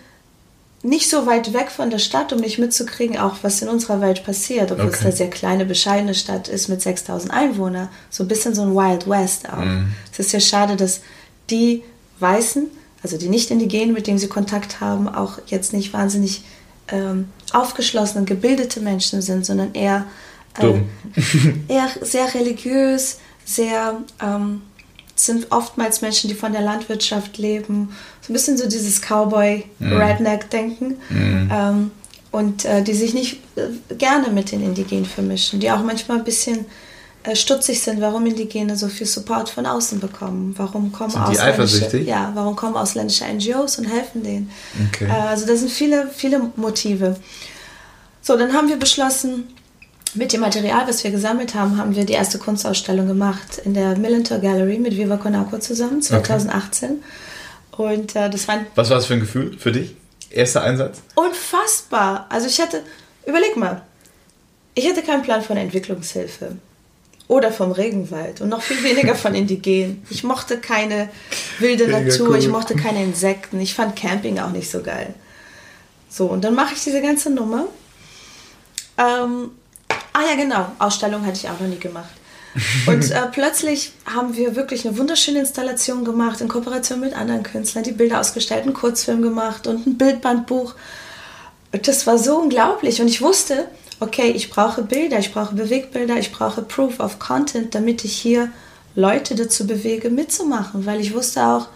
[0.82, 4.24] nicht so weit weg von der Stadt, um nicht mitzukriegen, auch was in unserer Welt
[4.24, 4.72] passiert.
[4.72, 4.96] Obwohl okay.
[4.98, 7.90] es eine sehr kleine, bescheidene Stadt ist mit 6000 Einwohnern.
[8.08, 9.58] So ein bisschen so ein Wild West auch.
[9.58, 9.92] Mhm.
[10.10, 11.02] Es ist ja schade, dass
[11.50, 11.82] die
[12.18, 12.68] Weißen,
[13.02, 16.44] also die Nicht-Indigenen, mit denen sie Kontakt haben, auch jetzt nicht wahnsinnig
[16.90, 20.06] ähm, aufgeschlossene, gebildete Menschen sind, sondern eher,
[20.58, 20.80] äh,
[21.68, 24.62] eher sehr religiös, sehr ähm,
[25.14, 30.96] sind oftmals Menschen, die von der Landwirtschaft leben, so ein bisschen so dieses Cowboy-Redneck-Denken.
[31.10, 31.50] Mhm.
[31.52, 31.90] Ähm,
[32.32, 36.24] und äh, die sich nicht äh, gerne mit den Indigenen vermischen, die auch manchmal ein
[36.24, 36.66] bisschen
[37.34, 40.54] stutzig sind, warum Indigene so viel Support von außen bekommen.
[40.56, 42.06] Warum kommen sind die eifersüchtig?
[42.06, 44.50] Ja, warum kommen ausländische NGOs und helfen denen?
[44.88, 45.06] Okay.
[45.06, 47.16] Äh, also da sind viele, viele Motive.
[48.22, 49.48] So, dann haben wir beschlossen,
[50.14, 53.96] mit dem Material, was wir gesammelt haben, haben wir die erste Kunstausstellung gemacht in der
[53.96, 57.02] Millentor Gallery mit Viva Conaco zusammen, 2018.
[57.70, 57.94] Okay.
[57.94, 59.94] Und äh, das war Was war das für ein Gefühl für dich?
[60.30, 60.98] Erster Einsatz?
[61.14, 62.26] Unfassbar.
[62.28, 62.82] Also ich hatte,
[63.26, 63.82] überleg mal,
[64.74, 66.56] ich hatte keinen Plan von Entwicklungshilfe
[67.30, 70.04] oder vom Regenwald und noch viel weniger von Indigenen.
[70.10, 71.08] Ich mochte keine
[71.60, 72.38] wilde Mega Natur, cool.
[72.38, 75.14] ich mochte keine Insekten, ich fand Camping auch nicht so geil.
[76.08, 77.68] So, und dann mache ich diese ganze Nummer.
[78.98, 79.52] Ähm,
[80.12, 82.10] ah ja, genau, Ausstellung hatte ich auch noch nie gemacht.
[82.88, 87.84] Und äh, plötzlich haben wir wirklich eine wunderschöne Installation gemacht in Kooperation mit anderen Künstlern,
[87.84, 90.74] die Bilder ausgestellt, einen Kurzfilm gemacht und ein Bildbandbuch.
[91.70, 93.68] Das war so unglaublich und ich wusste,
[94.00, 98.48] okay, ich brauche Bilder, ich brauche Bewegbilder, ich brauche Proof of Content, damit ich hier
[98.94, 101.68] Leute dazu bewege, mitzumachen, weil ich wusste auch,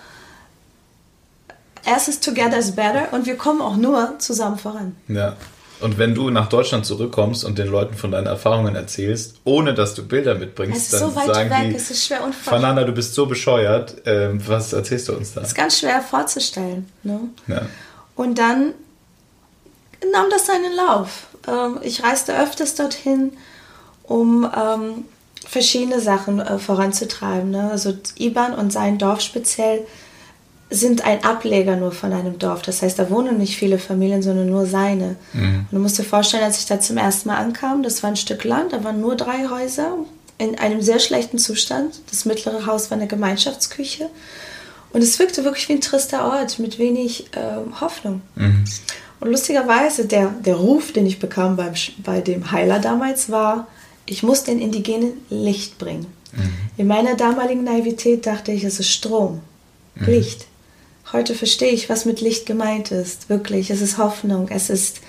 [1.85, 4.97] erstens together is better und wir kommen auch nur zusammen voran.
[5.09, 5.37] Ja.
[5.81, 9.95] Und wenn du nach Deutschland zurückkommst und den Leuten von deinen Erfahrungen erzählst, ohne dass
[9.95, 13.27] du Bilder mitbringst, dann so sagen weg, die, es ist schwer Fernanda, du bist so
[13.27, 15.41] bescheuert, ähm, was erzählst du uns da?
[15.41, 16.89] Das ist ganz schwer vorzustellen.
[17.03, 17.20] Ne?
[17.49, 17.62] Ja.
[18.14, 18.72] Und dann
[20.12, 21.27] nahm das seinen Lauf.
[21.49, 23.33] Ähm, ich reiste öfters dorthin,
[24.05, 25.05] um ähm,
[25.47, 27.51] verschiedene Sachen äh, voranzutreiben.
[27.51, 27.71] Ne?
[27.71, 29.87] Also Iban und sein Dorf speziell
[30.71, 32.63] sind ein Ableger nur von einem Dorf.
[32.63, 35.17] Das heißt, da wohnen nicht viele Familien, sondern nur seine.
[35.33, 35.67] Mhm.
[35.71, 38.17] Und du musst dir vorstellen, als ich da zum ersten Mal ankam, das war ein
[38.17, 39.99] Stück Land, da waren nur drei Häuser
[40.39, 42.01] in einem sehr schlechten Zustand.
[42.11, 44.11] Das mittlere Haus war eine Gemeinschaftsküche.
[44.93, 48.23] Und es wirkte wirklich wie ein trister Ort mit wenig äh, Hoffnung.
[48.35, 48.65] Mhm.
[49.25, 51.72] Und lustigerweise, der, der Ruf, den ich bekam beim,
[52.05, 53.68] bei dem Heiler damals, war,
[54.05, 56.05] ich muss den Indigenen Licht bringen.
[56.33, 56.53] Mhm.
[56.77, 59.41] In meiner damaligen Naivität dachte ich, es ist Strom,
[59.95, 60.07] mhm.
[60.07, 60.45] Licht.
[61.11, 63.31] Heute verstehe ich, was mit Licht gemeint ist.
[63.31, 65.01] Wirklich, es ist Hoffnung, es ist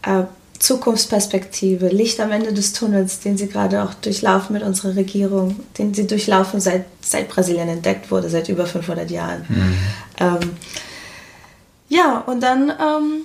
[0.00, 0.22] äh,
[0.58, 5.92] Zukunftsperspektive, Licht am Ende des Tunnels, den sie gerade auch durchlaufen mit unserer Regierung, den
[5.92, 9.44] sie durchlaufen seit, seit Brasilien entdeckt wurde, seit über 500 Jahren.
[9.46, 9.74] Mhm.
[10.20, 10.50] Ähm,
[11.90, 13.24] ja, und dann ähm,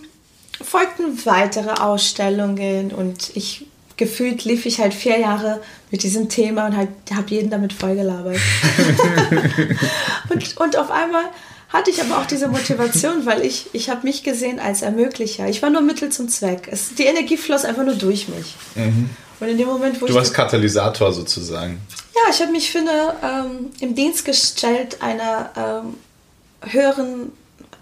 [0.61, 3.65] folgten weitere Ausstellungen und ich
[3.97, 8.37] gefühlt lief ich halt vier Jahre mit diesem Thema und halt, habe jeden damit vollgelabert.
[10.29, 11.25] und, und auf einmal
[11.69, 15.47] hatte ich aber auch diese Motivation, weil ich, ich habe mich gesehen als Ermöglicher.
[15.47, 16.67] Ich war nur Mittel zum Zweck.
[16.71, 18.55] Es, die Energie floss einfach nur durch mich.
[18.75, 19.09] Mhm.
[19.39, 20.11] Und in dem Moment, wo du ich...
[20.11, 21.79] Du warst Katalysator sozusagen.
[22.15, 27.31] Ja, ich habe mich für eine, ähm, im Dienst gestellt einer ähm, höheren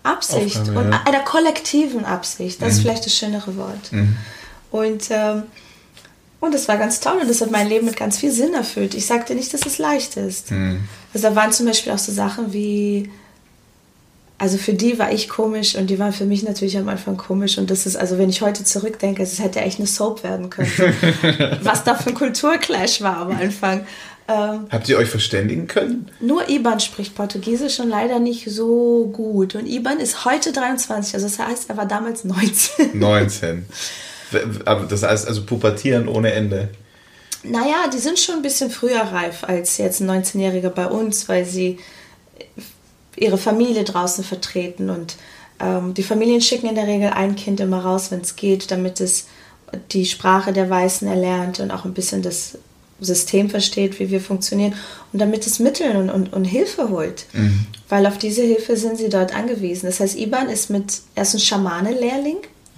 [0.03, 1.01] Absicht Aufgabe, und ja.
[1.05, 2.61] einer kollektiven Absicht.
[2.61, 2.73] Das mhm.
[2.73, 3.91] ist vielleicht das schönere Wort.
[3.91, 4.17] Mhm.
[4.71, 5.43] Und, ähm,
[6.39, 8.95] und das war ganz toll und das hat mein Leben mit ganz viel Sinn erfüllt.
[8.95, 10.51] Ich sagte nicht, dass es leicht ist.
[10.51, 10.81] Mhm.
[11.13, 13.11] Also da waren zum Beispiel auch so Sachen wie,
[14.37, 17.59] also für die war ich komisch und die waren für mich natürlich am Anfang komisch
[17.59, 20.71] und das ist, also wenn ich heute zurückdenke, es hätte echt eine Soap werden können.
[21.61, 23.85] Was da für ein Kulturclash war am Anfang.
[24.27, 26.09] Ähm, Habt ihr euch verständigen können?
[26.19, 29.55] Nur Iban spricht Portugiesisch und leider nicht so gut.
[29.55, 32.99] Und Iban ist heute 23, also das heißt, er war damals 19.
[32.99, 33.65] 19.
[34.87, 36.69] Das heißt also pubertieren ohne Ende.
[37.43, 41.43] Naja, die sind schon ein bisschen früher reif als jetzt ein 19-Jähriger bei uns, weil
[41.43, 41.79] sie
[43.17, 45.17] ihre Familie draußen vertreten und
[45.59, 49.01] ähm, die Familien schicken in der Regel ein Kind immer raus, wenn es geht, damit
[49.01, 49.27] es
[49.91, 52.57] die Sprache der Weißen erlernt und auch ein bisschen das
[53.01, 54.73] System versteht, wie wir funktionieren
[55.11, 57.25] und damit es Mittel und, und, und Hilfe holt.
[57.33, 57.65] Mhm.
[57.89, 59.87] Weil auf diese Hilfe sind sie dort angewiesen.
[59.87, 62.37] Das heißt, Iban ist mit, er ist ein Schamane-Lehrling.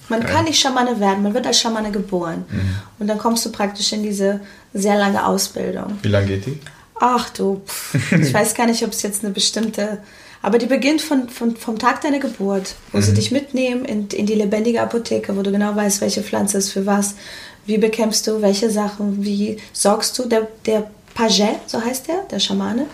[0.09, 0.31] Man okay.
[0.31, 2.45] kann nicht Schamane werden, man wird als Schamane geboren.
[2.49, 2.75] Mhm.
[2.99, 4.39] Und dann kommst du praktisch in diese
[4.73, 5.97] sehr lange Ausbildung.
[6.01, 6.59] Wie lange geht die?
[6.99, 9.99] Ach du, pff, ich weiß gar nicht, ob es jetzt eine bestimmte
[10.43, 13.01] aber die beginnt von, von, vom Tag deiner Geburt, wo mhm.
[13.01, 16.71] sie dich mitnehmen in, in die lebendige Apotheke, wo du genau weißt, welche Pflanze ist
[16.71, 17.15] für was,
[17.65, 20.25] wie bekämpfst du welche Sachen, wie sorgst du.
[20.25, 22.85] Der, der Paget, so heißt der, der Schamane,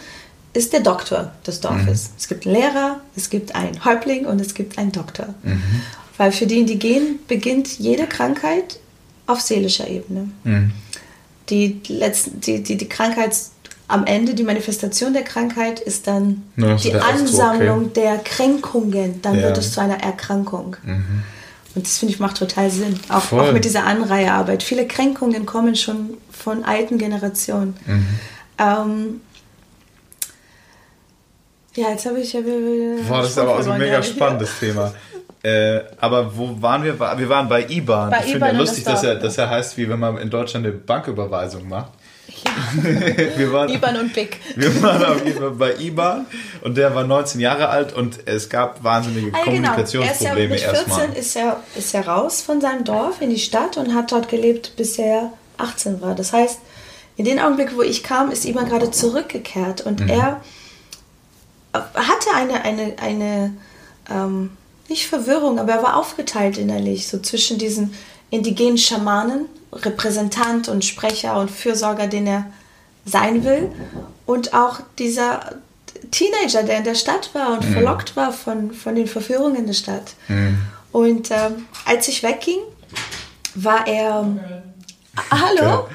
[0.54, 2.10] ist der Doktor des Dorfes.
[2.10, 2.14] Mhm.
[2.18, 5.34] Es gibt einen Lehrer, es gibt einen Häuptling und es gibt einen Doktor.
[5.44, 5.82] Mhm.
[6.18, 8.80] Weil für die Indigenen beginnt jede Krankheit
[9.28, 10.30] auf seelischer Ebene.
[10.44, 10.72] Mhm.
[11.50, 13.52] Die, letzten, die, die, die Krankheits
[13.88, 17.94] am Ende die Manifestation der Krankheit ist dann ja, die Ansammlung okay.
[17.96, 19.22] der Kränkungen.
[19.22, 19.44] Dann ja.
[19.44, 20.78] wird es zu einer Erkrankung.
[21.76, 23.00] Und das finde ich macht total Sinn.
[23.10, 24.64] Auch, auch, mit dieser Anreihearbeit.
[24.64, 27.78] Viele Kränkungen kommen schon von alten Generationen.
[27.86, 28.20] Mhm.
[28.58, 29.22] Ähm,
[31.76, 32.42] ja, jetzt habe ich ja.
[32.42, 34.94] Boah, das ist aber auch so ein mega spannendes Thema.
[35.42, 37.00] Äh, aber wo waren wir?
[37.00, 38.10] Wir waren bei IBAN.
[38.10, 40.30] Bei ich finde ja lustig, das dass er, dass er heißt, wie wenn man in
[40.30, 41.94] Deutschland eine Banküberweisung macht.
[43.38, 44.38] wir waren, IBAN und BIC.
[44.56, 46.26] Wir waren auf jeden Fall bei IBAN
[46.62, 50.70] und der war 19 Jahre alt und es gab wahnsinnige ah, Kommunikationsprobleme genau.
[50.70, 51.08] erst erstmal.
[51.08, 54.12] Mit 14 ist er, ist er raus von seinem Dorf in die Stadt und hat
[54.12, 56.16] dort gelebt, bis er 18 war.
[56.16, 56.60] Das heißt,
[57.18, 60.10] in dem Augenblick, wo ich kam, ist IBAN gerade zurückgekehrt und mhm.
[60.10, 60.42] er
[61.74, 63.54] hatte eine, eine, eine
[64.10, 64.52] ähm,
[64.88, 67.94] nicht Verwirrung, aber er war aufgeteilt innerlich, so zwischen diesen
[68.30, 72.46] indigenen Schamanen Repräsentant und Sprecher und Fürsorger, den er
[73.06, 73.72] sein will.
[74.26, 75.56] Und auch dieser
[76.12, 77.74] Teenager, der in der Stadt war und mhm.
[77.74, 80.14] verlockt war von, von den Verführungen der Stadt.
[80.28, 80.60] Mhm.
[80.92, 82.60] Und ähm, als ich wegging,
[83.56, 84.22] war er.
[84.22, 84.62] Okay.
[85.32, 85.88] Hallo?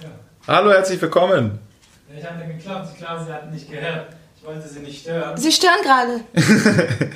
[0.00, 0.08] Ja.
[0.46, 1.58] Hallo, herzlich willkommen.
[2.16, 2.96] Ich habe geklappt.
[2.96, 4.14] Klar, Sie hatten nicht gehört.
[4.36, 5.36] Ich wollte Sie nicht stören.
[5.36, 6.20] Sie stören gerade.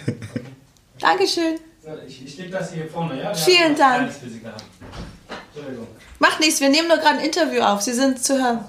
[0.99, 1.59] Dankeschön.
[1.85, 3.31] So, ich, ich lege das hier vorne, ja?
[3.31, 4.13] Wir Vielen Dank.
[4.13, 5.89] Entschuldigung.
[6.21, 7.83] Macht nichts, wir nehmen nur gerade ein Interview auf.
[7.83, 8.61] Sie sind zu hören.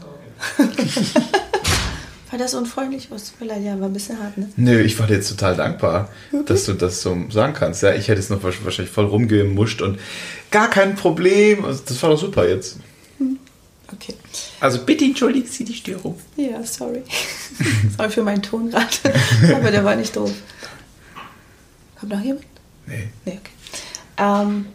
[2.31, 3.11] war das unfreundlich?
[3.11, 4.51] Was tut mir leid, ja, war ein bisschen hart, ne?
[4.55, 6.43] Nö, ich war dir jetzt total dankbar, okay.
[6.47, 7.83] dass du das so sagen kannst.
[7.83, 9.99] Ja, ich hätte es noch wahrscheinlich voll rumgemuscht und
[10.49, 11.65] gar kein Problem.
[11.65, 12.77] Also, das war doch super jetzt.
[13.19, 13.37] Hm.
[13.93, 14.15] Okay.
[14.59, 16.19] Also bitte entschuldigen Sie die Störung.
[16.35, 17.03] Ja, sorry.
[17.95, 18.87] sorry für meinen Ton gerade.
[19.55, 20.31] Aber der war nicht doof.
[21.99, 22.52] Kommt noch jemand?
[22.85, 23.09] Nee.
[23.25, 23.51] Nee, okay.
[24.17, 24.67] Ähm,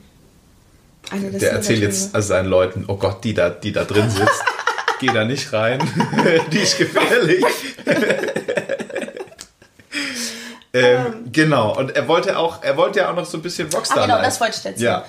[1.12, 4.44] der erzählt jetzt also seinen Leuten, oh Gott, die da, die da drin sitzt,
[5.00, 5.80] geh da nicht rein,
[6.52, 7.44] die ist gefährlich.
[10.72, 13.72] ähm, ähm, genau, und er wollte auch, er wollte ja auch noch so ein bisschen
[13.72, 13.98] Rockstar.
[13.98, 14.84] Ah, genau, das wollte ich erzählen.
[14.84, 15.04] Ja.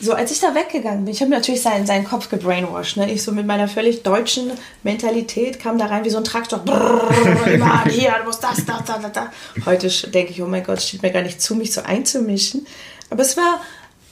[0.00, 2.96] So, als ich da weggegangen bin, ich habe natürlich seinen, seinen Kopf gebrainwashed.
[2.96, 3.12] Ne?
[3.12, 6.58] Ich so mit meiner völlig deutschen Mentalität kam da rein wie so ein Traktor.
[6.64, 9.66] Brrr, hier, du musst das, das, das, das.
[9.66, 12.66] Heute denke ich, oh mein Gott, steht mir gar nicht zu, mich so einzumischen.
[13.10, 13.60] Aber es war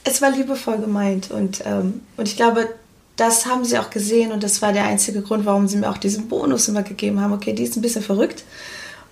[0.03, 2.69] es war liebevoll gemeint und, ähm, und ich glaube,
[3.15, 5.97] das haben sie auch gesehen und das war der einzige Grund, warum sie mir auch
[5.97, 7.33] diesen Bonus immer gegeben haben.
[7.33, 8.43] Okay, die ist ein bisschen verrückt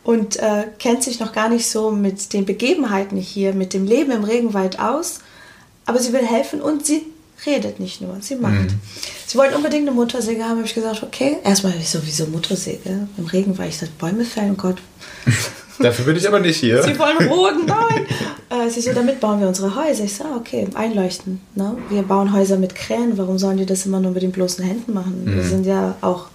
[0.03, 4.11] und äh, kennt sich noch gar nicht so mit den Begebenheiten hier, mit dem Leben
[4.11, 5.19] im Regenwald aus,
[5.88, 7.07] aber sie will helfen und sie
[7.45, 8.53] redet nicht nur, sie macht.
[8.53, 8.79] Mhm.
[9.25, 13.07] Sie wollten unbedingt eine Motorsäge haben, habe ich gesagt, okay, erstmal sowieso Motorsäge.
[13.17, 14.77] Im Regenwald, ich dachte, Bäume fällen, oh Gott.
[15.79, 16.81] Dafür bin ich aber nicht hier.
[16.83, 18.05] Sie wollen roden, nein.
[18.49, 20.03] Äh, sie so, damit bauen wir unsere Häuser.
[20.03, 21.39] Ich so, ah, okay, einleuchten.
[21.55, 21.77] Ne?
[21.89, 23.17] Wir bauen Häuser mit Kränen.
[23.17, 25.23] Warum sollen die das immer nur mit den bloßen Händen machen?
[25.23, 25.35] Mhm.
[25.35, 26.27] Wir sind ja auch.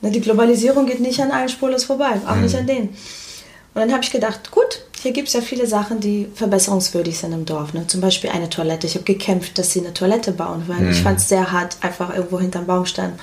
[0.00, 2.42] Ne, die Globalisierung geht nicht an allen spurlos vorbei, auch mhm.
[2.42, 2.88] nicht an denen.
[2.88, 7.32] Und dann habe ich gedacht, gut, hier gibt es ja viele Sachen, die verbesserungswürdig sind
[7.32, 7.74] im Dorf.
[7.74, 7.86] Ne?
[7.86, 8.88] Zum Beispiel eine Toilette.
[8.88, 10.90] Ich habe gekämpft, dass sie eine Toilette bauen, weil mhm.
[10.90, 13.16] ich fand es sehr hart, einfach irgendwo hinterm Baum standen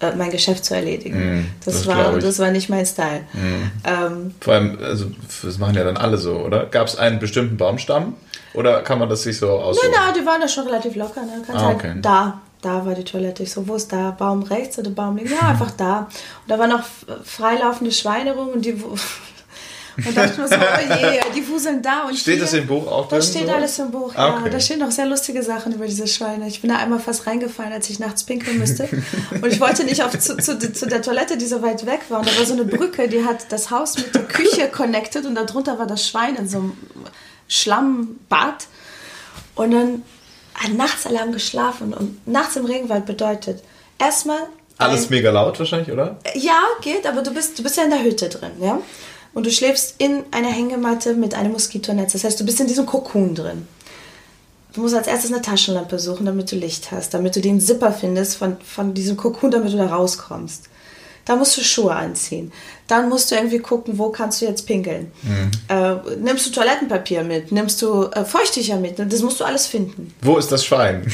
[0.00, 1.40] äh, mein Geschäft zu erledigen.
[1.40, 3.20] Mm, das, das, war, das war nicht mein Style.
[3.34, 3.70] Mm.
[3.84, 5.10] Ähm, Vor allem, also
[5.42, 6.64] das machen ja dann alle so, oder?
[6.66, 8.14] Gab es einen bestimmten Baumstamm?
[8.54, 9.90] Oder kann man das sich so aussuchen?
[9.90, 11.20] Nein, nein, die waren da schon relativ locker.
[11.20, 11.42] Ne?
[11.46, 11.88] Kannst ah, okay.
[11.88, 13.42] halt da, da war die Toilette.
[13.42, 14.12] Ich so, wo ist da?
[14.12, 15.32] Baum rechts oder Baum links?
[15.32, 15.98] Ja, einfach da.
[15.98, 16.84] Und da waren noch
[17.24, 18.82] freilaufende Schweine rum und die
[19.96, 22.42] und dachte mir so, oh je, die fuseln da und Steht hier.
[22.42, 23.18] das im Buch auch drin?
[23.18, 23.52] Das steht so?
[23.52, 24.38] alles im Buch, ja.
[24.38, 24.50] Okay.
[24.50, 26.46] Da stehen auch sehr lustige Sachen über diese Schweine.
[26.48, 28.88] Ich bin da einmal fast reingefallen, als ich nachts pinkeln müsste.
[29.30, 32.20] und ich wollte nicht auf, zu, zu, zu, der Toilette, die so weit weg war.
[32.20, 35.34] Und da war so eine Brücke, die hat das Haus mit der Küche connected und
[35.34, 36.72] darunter war das Schwein in so einem
[37.48, 38.66] Schlammbad.
[39.54, 40.02] Und dann
[40.54, 43.62] hat Nachtsalarm geschlafen und nachts im Regenwald bedeutet,
[43.98, 44.40] erstmal
[44.78, 46.18] Alles mega laut wahrscheinlich, oder?
[46.34, 48.78] Ja, geht, aber du bist, du bist ja in der Hütte drin, ja?
[49.36, 52.14] Und du schläfst in einer Hängematte mit einem Moskitonetz.
[52.14, 53.68] Das heißt, du bist in diesem Kokon drin.
[54.72, 57.92] Du musst als erstes eine Taschenlampe suchen, damit du Licht hast, damit du den Zipper
[57.92, 60.70] findest von, von diesem Kokon, damit du da rauskommst.
[61.26, 62.50] Da musst du Schuhe anziehen.
[62.86, 65.12] Dann musst du irgendwie gucken, wo kannst du jetzt pinkeln.
[65.20, 65.50] Mhm.
[65.68, 67.52] Äh, nimmst du Toilettenpapier mit?
[67.52, 68.98] Nimmst du äh, Feuchttücher mit?
[68.98, 70.14] Das musst du alles finden.
[70.22, 71.12] Wo ist das Schwein?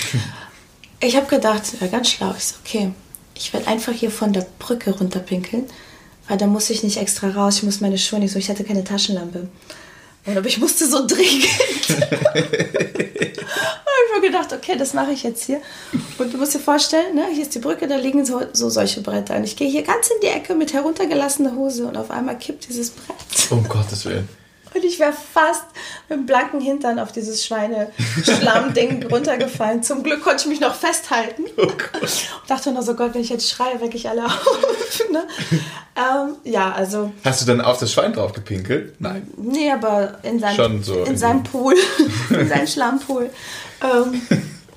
[1.00, 2.32] Ich habe gedacht, ja, ganz schlau.
[2.38, 2.92] Ich so, okay,
[3.34, 5.64] ich werde einfach hier von der Brücke runterpinkeln,
[6.28, 7.58] weil da muss ich nicht extra raus.
[7.58, 8.38] Ich muss meine Schuhe nicht so.
[8.38, 9.48] Ich hatte keine Taschenlampe.
[10.24, 11.44] Und aber ich musste so dringend.
[14.12, 15.60] ich habe gedacht, okay, das mache ich jetzt hier.
[16.18, 19.00] Und du musst dir vorstellen, ne, hier ist die Brücke, da liegen so, so solche
[19.00, 19.36] Bretter.
[19.36, 22.68] Und ich gehe hier ganz in die Ecke mit heruntergelassener Hose und auf einmal kippt
[22.68, 23.16] dieses Brett.
[23.50, 24.28] Um Gottes Willen.
[24.74, 25.64] Und ich wäre fast
[26.08, 29.82] mit dem blanken Hintern auf dieses Schweineschlamm-Ding runtergefallen.
[29.82, 31.44] Zum Glück konnte ich mich noch festhalten.
[31.56, 31.62] Oh.
[31.62, 31.76] Und
[32.48, 35.00] dachte nur so, Gott, wenn ich jetzt schreie, wecke ich alle auf.
[35.10, 35.24] ne?
[35.96, 39.00] ähm, ja, also, Hast du dann auf das Schwein drauf gepinkelt?
[39.00, 39.28] Nein.
[39.36, 41.74] nee, aber in seinem, so in in seinem Pool,
[42.30, 43.30] in seinem Schlammpool.
[43.82, 44.22] Ähm,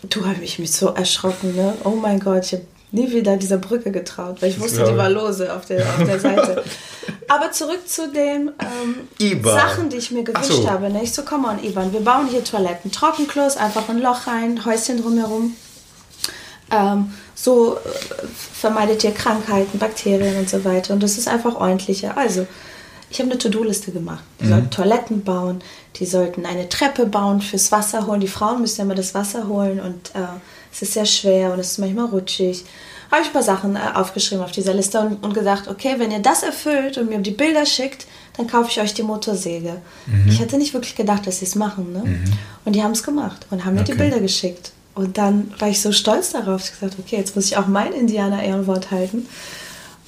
[0.03, 1.73] du habe ich mich so erschrocken, ne?
[1.83, 4.97] Oh mein Gott, ich habe nie wieder dieser Brücke getraut, weil ich wusste, glaube die
[4.97, 6.63] war lose auf der, auf der Seite.
[7.27, 8.51] Aber zurück zu den
[9.19, 9.43] ähm.
[9.43, 10.69] Sachen, die ich mir gewünscht so.
[10.69, 10.89] habe.
[10.89, 11.01] Ne?
[11.03, 12.91] Ich so, komm on, Ivan, wir bauen hier Toiletten.
[12.91, 15.55] Trockenklos, einfach ein Loch rein, Häuschen drumherum.
[16.71, 17.79] Ähm, so äh,
[18.53, 20.93] vermeidet ihr Krankheiten, Bakterien und so weiter.
[20.93, 22.17] Und das ist einfach ordentlicher.
[22.17, 22.47] Also,
[23.09, 24.23] ich habe eine To-Do-Liste gemacht.
[24.41, 25.61] Die sollten Toiletten bauen,
[25.97, 28.19] die sollten eine Treppe bauen fürs Wasser holen.
[28.19, 30.27] Die Frauen müssen ja immer das Wasser holen und äh,
[30.75, 32.65] es ist sehr schwer und es ist manchmal rutschig.
[33.11, 36.11] Habe ich ein paar Sachen äh, aufgeschrieben auf dieser Liste und, und gesagt, okay, wenn
[36.11, 39.77] ihr das erfüllt und mir die Bilder schickt, dann kaufe ich euch die Motorsäge.
[40.27, 41.93] Ich hatte nicht wirklich gedacht, dass sie es machen.
[41.93, 42.03] Ne?
[42.65, 44.01] Und die haben es gemacht und haben mir die Okay.
[44.01, 44.71] Bilder geschickt.
[44.93, 47.67] Und dann war ich so stolz darauf, dass ich gesagt okay, jetzt muss ich auch
[47.67, 49.27] mein Indianer-Ehrenwort halten.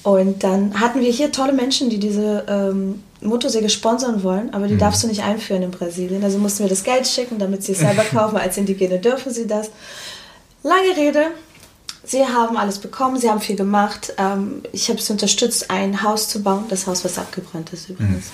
[0.02, 4.74] Und dann hatten wir hier tolle Menschen, die diese ähm, Motorsäge sponsern wollen, aber die
[4.74, 4.78] Mhm.
[4.78, 6.22] darfst du nicht einführen in Brasilien.
[6.22, 8.36] Also mussten wir das Geld schicken, damit sie es selber kaufen.
[8.36, 9.70] Als Indigene dürfen sie das.
[10.62, 11.26] Lange Rede.
[12.04, 14.14] Sie haben alles bekommen, sie haben viel gemacht.
[14.16, 16.64] Ähm, ich habe sie unterstützt, ein Haus zu bauen.
[16.68, 18.26] Das Haus, was abgebrannt ist übrigens.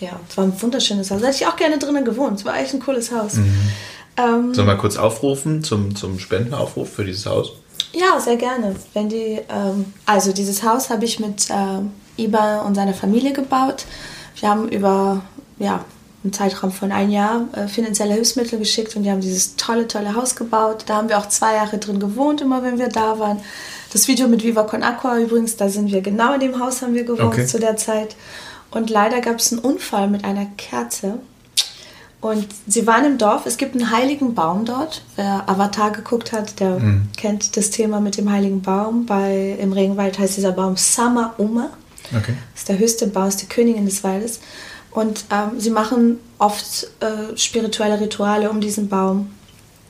[0.00, 1.20] Ja, es war ein wunderschönes Haus.
[1.20, 2.38] Da hätte ich auch gerne drinnen gewohnt.
[2.38, 3.34] Es war echt ein cooles Haus.
[3.34, 7.52] Ähm, Sollen wir mal kurz aufrufen zum, zum Spendenaufruf für dieses Haus?
[7.92, 8.76] Ja, sehr gerne.
[8.94, 13.84] Wenn die, ähm, also dieses Haus habe ich mit ähm, Iba und seiner Familie gebaut.
[14.38, 15.22] Wir haben über
[15.58, 15.84] ja,
[16.22, 20.14] einen Zeitraum von ein Jahr äh, finanzielle Hilfsmittel geschickt und die haben dieses tolle, tolle
[20.14, 20.84] Haus gebaut.
[20.86, 23.40] Da haben wir auch zwei Jahre drin gewohnt, immer wenn wir da waren.
[23.92, 26.94] Das Video mit Viva Con Aqua übrigens, da sind wir genau in dem Haus haben
[26.94, 27.46] wir gewohnt Okay.
[27.46, 28.16] zu der Zeit.
[28.70, 31.18] Und leider gab es einen Unfall mit einer Kerze.
[32.20, 33.46] Und sie waren im Dorf.
[33.46, 35.02] Es gibt einen heiligen Baum dort.
[35.16, 36.78] Wer Avatar geguckt hat, der
[37.16, 39.06] kennt das Thema mit dem heiligen Baum.
[39.06, 41.70] Bei, Im Regenwald heißt dieser Baum Sama Uma.
[42.14, 42.34] Okay.
[42.52, 44.40] Das ist der höchste Baum, ist die Königin des Waldes.
[44.90, 49.30] Und ähm, sie machen oft äh, spirituelle Rituale um diesen Baum.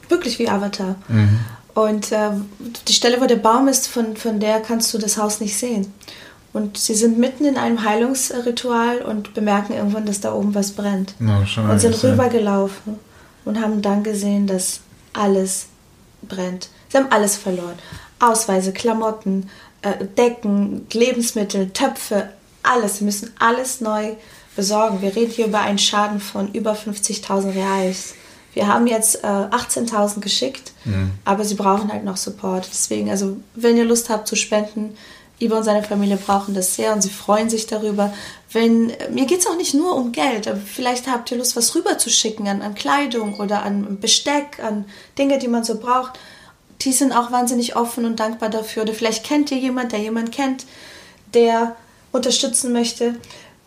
[0.09, 0.96] Wirklich wie Avatar.
[1.74, 2.30] Und äh,
[2.88, 5.92] die Stelle, wo der Baum ist, von, von der kannst du das Haus nicht sehen.
[6.53, 11.14] Und sie sind mitten in einem Heilungsritual und bemerken irgendwann, dass da oben was brennt.
[11.46, 12.98] Schon und sind rübergelaufen
[13.44, 14.80] und haben dann gesehen, dass
[15.12, 15.66] alles
[16.22, 16.68] brennt.
[16.88, 17.78] Sie haben alles verloren.
[18.18, 19.48] Ausweise, Klamotten,
[19.82, 22.30] äh, Decken, Lebensmittel, Töpfe,
[22.64, 22.98] alles.
[22.98, 24.14] Sie müssen alles neu
[24.61, 25.00] besorgen.
[25.00, 28.14] Wir reden hier über einen Schaden von über 50.000 Reais.
[28.52, 30.72] Wir haben jetzt äh, 18.000 geschickt,
[31.24, 32.68] aber sie brauchen halt noch Support.
[32.70, 34.98] Deswegen, also wenn ihr Lust habt zu spenden,
[35.38, 38.12] Iba und seine Familie brauchen das sehr und sie freuen sich darüber.
[38.52, 41.74] Wenn, mir geht es auch nicht nur um Geld, aber vielleicht habt ihr Lust, was
[41.74, 44.84] rüberzuschicken an, an Kleidung oder an Besteck, an
[45.16, 46.18] Dinge, die man so braucht.
[46.82, 48.82] Die sind auch wahnsinnig offen und dankbar dafür.
[48.82, 50.66] Oder vielleicht kennt ihr jemand, der jemand kennt,
[51.32, 51.76] der
[52.12, 53.14] unterstützen möchte.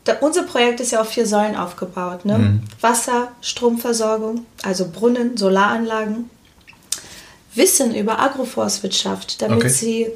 [0.06, 2.26] Da, unser Projekt ist ja auf vier Säulen aufgebaut.
[2.26, 2.60] Ne?
[2.82, 6.30] Wasser, Stromversorgung, also Brunnen, Solaranlagen,
[7.56, 9.70] Wissen über Agroforstwirtschaft, damit Okay.
[9.70, 10.08] sie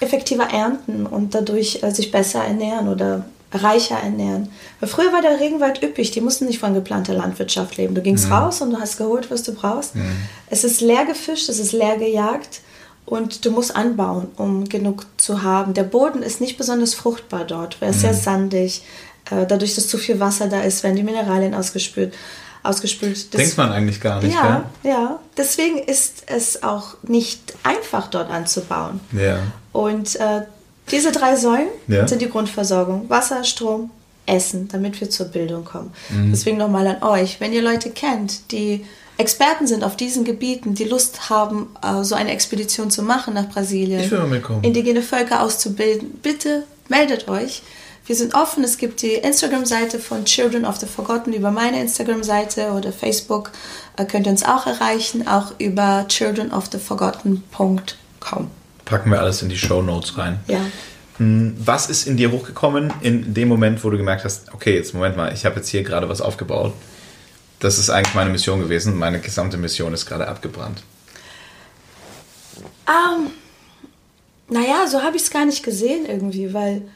[0.00, 4.48] effektiver ernten und dadurch äh, sich besser ernähren oder reicher ernähren.
[4.80, 7.94] Weil früher war der Regenwald üppig, die mussten nicht von geplanter Landwirtschaft leben.
[7.94, 9.92] Du gingst raus und du hast geholt, was du brauchst.
[10.50, 12.60] Es ist leer gefischt, es ist leer gejagt
[13.06, 15.72] und du musst anbauen, um genug zu haben.
[15.74, 18.82] Der Boden ist nicht besonders fruchtbar dort, weil er ist sehr sandig.
[19.30, 22.14] Äh, Dadurch, dass zu viel Wasser da ist, werden die Mineralien ausgespült.
[22.62, 23.32] ausgespült.
[23.32, 25.18] Das- Denkt man eigentlich gar nicht, ja, ja.
[25.36, 29.00] Deswegen ist es auch nicht einfach, dort anzubauen.
[29.12, 29.26] gell?
[29.26, 29.38] Ja.
[29.72, 30.42] Und äh,
[30.90, 32.06] diese drei Säulen Ja.
[32.08, 33.08] sind die Grundversorgung.
[33.08, 33.90] Wasser, Strom,
[34.26, 35.92] Essen, damit wir zur Bildung kommen.
[36.10, 36.30] Mhm.
[36.32, 38.84] Deswegen nochmal an euch, wenn ihr Leute kennt, die
[39.16, 43.48] Experten sind auf diesen Gebieten, die Lust haben, äh, so eine Expedition zu machen nach
[43.48, 44.62] Brasilien, Ich will mitkommen.
[44.64, 47.62] indigene Völker auszubilden, bitte meldet euch.
[48.08, 48.64] Wir sind offen.
[48.64, 53.50] Es gibt die Instagram-Seite von Children of the Forgotten über meine Instagram-Seite oder Facebook.
[53.98, 58.50] Äh, könnt ihr uns auch erreichen, auch über childrenoftheforgotten.com.
[58.86, 60.40] Packen wir alles in die Show Notes rein.
[60.46, 60.60] Ja.
[61.18, 64.94] Hm, Was ist in dir hochgekommen in dem Moment, wo du gemerkt hast, okay, jetzt
[64.94, 66.72] Moment mal, ich habe jetzt hier gerade was aufgebaut.
[67.60, 68.96] Das ist eigentlich meine Mission gewesen.
[68.96, 70.82] Meine gesamte Mission ist gerade abgebrannt.
[72.86, 73.32] Ähm,
[74.48, 76.88] naja, so habe ich es gar nicht gesehen irgendwie, weil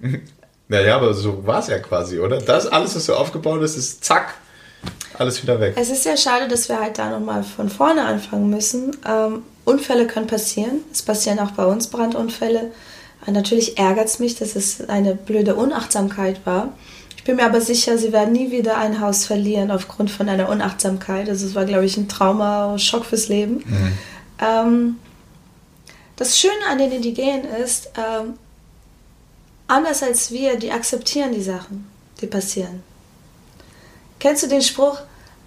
[0.68, 2.38] Naja, aber so war es ja quasi, oder?
[2.38, 4.34] Das alles, was du aufgebaut hast, ist zack,
[5.18, 5.74] alles wieder weg.
[5.76, 8.96] es ist ja schade, dass wir halt da nochmal von vorne anfangen müssen.
[9.06, 10.80] Ähm, Unfälle können passieren.
[10.92, 12.70] Es passieren auch bei uns Brandunfälle.
[13.26, 16.72] Äh, Natürlich ärgert es mich, dass es eine blöde Unachtsamkeit war.
[17.16, 20.48] Ich bin mir aber sicher, sie werden nie wieder ein Haus verlieren aufgrund von einer
[20.48, 21.28] Unachtsamkeit.
[21.28, 23.64] Also es war, glaube ich, ein Trauma, Schock fürs Leben.
[24.40, 24.96] Ähm,
[26.16, 28.34] das Schöne an den Indigenen ist, ähm,
[29.68, 31.86] anders als wir, die akzeptieren die Sachen,
[32.20, 32.82] die passieren.
[34.18, 34.98] Kennst du den Spruch?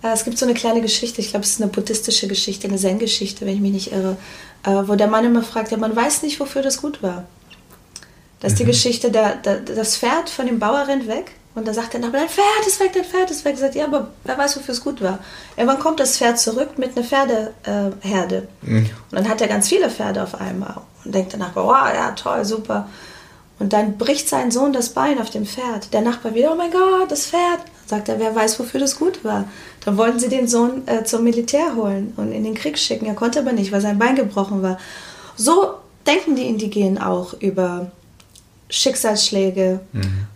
[0.02, 2.78] Äh, Es gibt so eine kleine Geschichte, ich glaube, es ist eine buddhistische Geschichte, eine
[2.78, 4.16] Zen-Geschichte, wenn ich mich nicht irre,
[4.64, 7.26] äh, wo der Mann immer fragt, ja, man weiß nicht, wofür das gut war.
[8.40, 11.74] Das ist die Geschichte, der, der, das Pferd von dem Bauer rennt weg und da
[11.76, 13.54] sagt der Nachbar, dein Pferd ist weg, dein Pferd ist weg.
[13.54, 15.20] Er sagt, ja, aber wer weiß, wofür es gut war.
[15.58, 17.54] Irgendwann kommt das Pferd zurück mit einer Pferdeherde.
[18.04, 18.48] Äh, Herde.
[18.64, 22.12] Und dann hat er ganz viele Pferde auf einmal und denkt der Nachbar, wow, ja,
[22.14, 22.88] toll, super.
[23.62, 25.94] Und dann bricht sein Sohn das Bein auf dem Pferd.
[25.94, 27.60] Der Nachbar wieder, oh mein Gott, das Pferd.
[27.86, 29.46] Sagt er, wer weiß, wofür das gut war.
[29.86, 33.06] Dann wollten sie den Sohn äh, zum Militär holen und in den Krieg schicken.
[33.06, 34.80] Er konnte aber nicht, weil sein Bein gebrochen war.
[35.36, 35.76] So
[36.08, 37.92] denken die Indigenen auch über
[38.70, 39.82] Schicksalsschläge.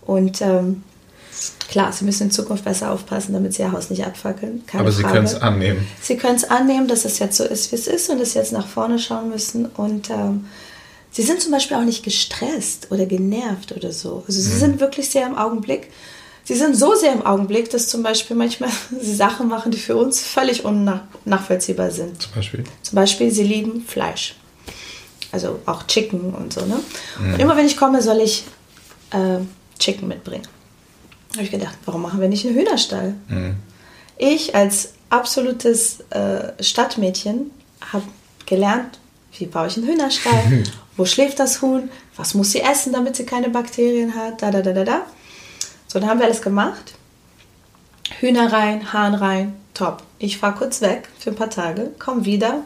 [0.02, 0.84] Und ähm,
[1.68, 4.62] klar, sie müssen in Zukunft besser aufpassen, damit sie ihr Haus nicht abfackeln.
[4.68, 5.84] Keine Aber sie können es annehmen.
[6.00, 8.38] Sie können es annehmen, dass es jetzt so ist, wie es ist und dass sie
[8.38, 9.66] jetzt nach vorne schauen müssen.
[9.66, 10.44] Und ähm,
[11.10, 14.24] sie sind zum Beispiel auch nicht gestresst oder genervt oder so.
[14.26, 15.90] Also sie sind wirklich sehr im Augenblick.
[16.44, 19.96] Sie sind so sehr im Augenblick, dass zum Beispiel manchmal sie Sachen machen, die für
[19.96, 22.22] uns völlig unnachvollziehbar sind.
[22.22, 22.64] Zum Beispiel.
[22.82, 24.36] Zum Beispiel, sie lieben Fleisch.
[25.32, 26.78] Also auch Chicken und so, ne?
[27.18, 28.44] Und immer wenn ich komme, soll ich
[29.10, 29.38] äh,
[29.78, 30.46] Chicken mitbringen.
[31.30, 33.14] Da habe ich gedacht, warum machen wir nicht einen Hühnerstall?
[34.16, 37.50] Ich als absolutes äh, Stadtmädchen
[37.92, 38.04] habe
[38.46, 38.98] gelernt,
[39.36, 40.64] wie baue ich einen Hühnerstall,
[40.96, 44.62] wo schläft das Huhn, was muss sie essen, damit sie keine Bakterien hat, da, da,
[44.62, 45.02] da, da, da.
[45.86, 46.94] So, dann haben wir alles gemacht.
[48.20, 50.02] Hühner rein, Hahn rein, top.
[50.18, 52.62] Ich fahre kurz weg für ein paar Tage, komme wieder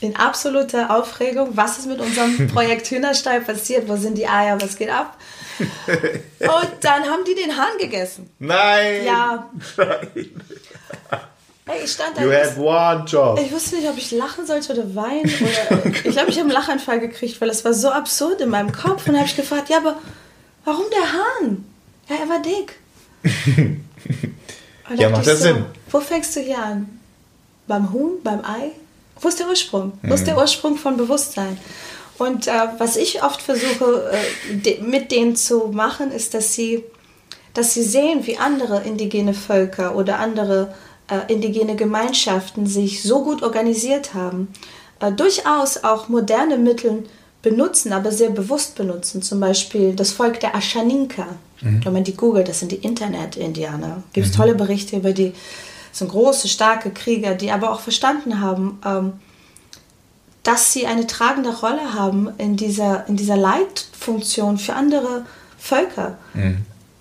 [0.00, 1.50] in absoluter Aufregung.
[1.56, 3.88] Was ist mit unserem Projekt Hühnerstall passiert?
[3.88, 4.60] Wo sind die Eier?
[4.60, 5.16] Was geht ab?
[5.58, 8.30] Und dann haben die den Hahn gegessen.
[8.38, 9.04] Nein!
[9.04, 9.50] Ja.
[9.76, 10.42] Nein.
[11.70, 12.22] Hey, ich stand da.
[12.22, 13.38] You had one job.
[13.40, 15.32] ich wusste nicht, ob ich lachen sollte oder weinen.
[15.40, 18.72] Oder ich glaube, ich habe einen Lachanfall gekriegt, weil es war so absurd in meinem
[18.72, 19.06] Kopf.
[19.06, 19.96] Und dann habe ich gefragt, ja, aber
[20.64, 21.64] warum der Hahn?
[22.08, 22.78] Ja, er war dick.
[24.96, 25.66] Ja, macht ich ja Sinn.
[25.92, 26.98] Wo fängst du hier an?
[27.68, 28.72] Beim Huhn, beim Ei?
[29.20, 29.92] Wo ist der Ursprung?
[30.02, 31.56] Wo ist der Ursprung von Bewusstsein?
[32.18, 36.82] Und äh, was ich oft versuche äh, de mit denen zu machen, ist, dass sie,
[37.54, 40.74] dass sie sehen, wie andere indigene Völker oder andere
[41.10, 44.48] äh, indigene Gemeinschaften sich so gut organisiert haben,
[45.00, 47.04] äh, durchaus auch moderne Mittel
[47.42, 49.22] benutzen, aber sehr bewusst benutzen.
[49.22, 51.26] Zum Beispiel das Volk der Ashaninka.
[51.84, 54.02] Wenn man die googelt, das sind die Internet-Indianer.
[54.14, 55.32] Gibt es tolle Berichte über die,
[55.90, 59.12] das sind große, starke Krieger, die aber auch verstanden haben, ähm,
[60.42, 65.26] dass sie eine tragende Rolle haben in dieser, in dieser Leitfunktion für andere
[65.58, 66.16] Völker.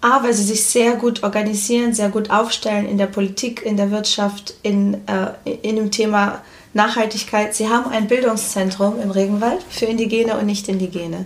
[0.02, 3.91] A, weil sie sich sehr gut organisieren, sehr gut aufstellen in der Politik, in der
[3.91, 6.41] Wirtschaft, in, äh, in dem Thema
[6.74, 7.54] Nachhaltigkeit.
[7.54, 11.26] Sie haben ein Bildungszentrum im Regenwald für Indigene und Nicht-Indigene.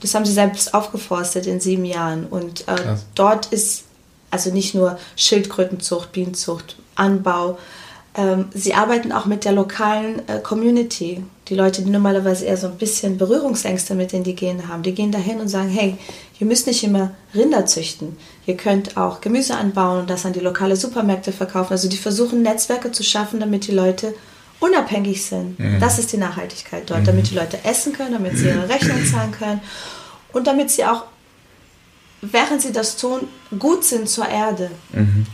[0.00, 2.26] Das haben sie selbst aufgeforstet in sieben Jahren.
[2.26, 3.84] Und äh, dort ist
[4.30, 7.58] also nicht nur Schildkrötenzucht, Bienenzucht, Anbau.
[8.14, 11.24] Ähm, sie arbeiten auch mit der lokalen äh, Community.
[11.48, 15.40] Die Leute, die normalerweise eher so ein bisschen Berührungsängste mit Indigenen haben, die gehen dahin
[15.40, 15.96] und sagen, hey,
[16.38, 18.16] ihr müsst nicht immer Rinder züchten.
[18.46, 21.72] Ihr könnt auch Gemüse anbauen und das an die lokale Supermärkte verkaufen.
[21.72, 24.14] Also die versuchen Netzwerke zu schaffen, damit die Leute
[24.60, 25.56] unabhängig sind.
[25.80, 29.30] Das ist die Nachhaltigkeit dort, damit die Leute essen können, damit sie ihre Rechnung zahlen
[29.32, 29.60] können
[30.32, 31.04] und damit sie auch
[32.20, 33.28] während sie das tun,
[33.58, 34.70] gut sind zur Erde.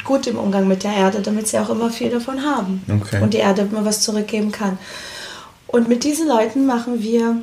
[0.04, 2.82] Gut im Umgang mit der Erde, damit sie auch immer viel davon haben.
[3.00, 3.22] Okay.
[3.22, 4.78] Und die Erde immer was zurückgeben kann.
[5.74, 7.42] Und mit diesen Leuten machen wir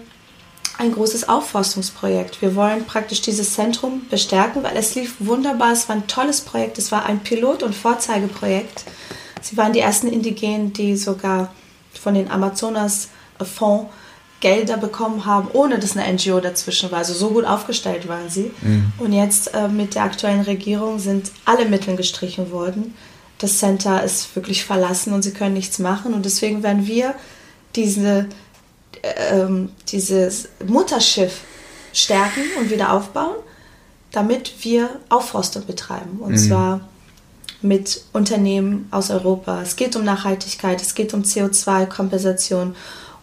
[0.78, 2.42] ein großes Aufforstungsprojekt.
[2.42, 5.74] Wir wollen praktisch dieses Zentrum bestärken, weil es lief wunderbar.
[5.74, 6.78] Es war ein tolles Projekt.
[6.78, 8.86] Es war ein Pilot- und Vorzeigeprojekt.
[9.42, 11.54] sie waren die ersten Indigenen, die sogar
[11.94, 13.90] von den Amazonas-Fonds
[14.40, 17.00] Gelder bekommen haben, ohne dass eine NGO dazwischen war.
[17.00, 18.52] Also so gut aufgestellt waren sie.
[18.62, 18.94] Mhm.
[18.98, 22.96] Und jetzt äh, mit der aktuellen Regierung sind alle Mittel gestrichen worden.
[23.40, 26.14] Das Center ist wirklich verlassen und sie können nichts machen.
[26.14, 27.14] Und deswegen werden wir
[27.76, 28.28] diese,
[29.02, 29.48] äh,
[29.88, 31.42] dieses Mutterschiff
[31.94, 33.36] stärken und wieder aufbauen,
[34.12, 36.20] damit wir Aufforstung betreiben.
[36.20, 36.38] Und mhm.
[36.38, 36.82] zwar
[37.62, 39.62] mit Unternehmen aus Europa.
[39.62, 42.76] Es geht um Nachhaltigkeit, es geht um CO2-Kompensation.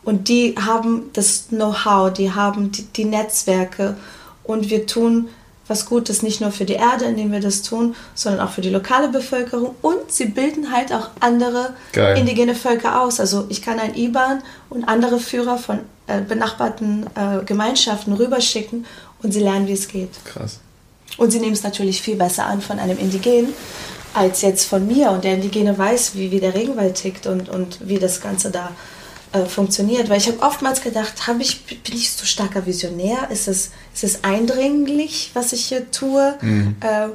[0.05, 3.97] Und die haben das Know-how, die haben die, die, Netzwerke.
[4.45, 5.29] Und wir tun
[5.69, 8.71] was Gutes nicht nur für die Erde, indem wir das tun, sondern auch für die
[8.71, 9.75] lokale Bevölkerung.
[9.83, 12.19] Und sie bilden halt auch andere Geil.
[12.19, 13.21] indigene Völker aus.
[13.21, 18.87] Also ich kann ein IBAN und andere Führer von äh, benachbarten äh, Gemeinschaften rüberschicken
[19.23, 20.11] und sie lernen, wie es geht.
[20.25, 20.61] Krass.
[21.17, 23.53] Und sie nehmen es natürlich viel besser an von einem Indigenen
[24.15, 25.11] als jetzt von mir.
[25.11, 28.71] Und der Indigene weiß, wie, wie der Regenwald tickt und, und wie das Ganze da
[29.33, 30.09] äh, funktioniert.
[30.09, 33.29] Weil ich habe oftmals gedacht, ich, bin ich so starker Visionär?
[33.31, 36.35] Ist es, ist es eindringlich, was ich hier tue?
[36.41, 36.77] Mhm.
[36.81, 37.09] Äh,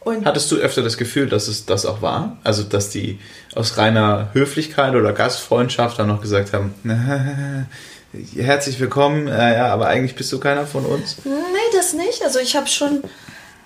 [0.00, 2.38] und Hattest du öfter das Gefühl, dass es das auch war?
[2.44, 3.18] Also, dass die
[3.54, 6.74] aus reiner Höflichkeit oder Gastfreundschaft dann noch gesagt haben,
[8.36, 11.16] herzlich willkommen, äh, ja, aber eigentlich bist du keiner von uns?
[11.24, 11.32] Nee,
[11.74, 12.22] das nicht.
[12.24, 13.02] Also ich habe schon,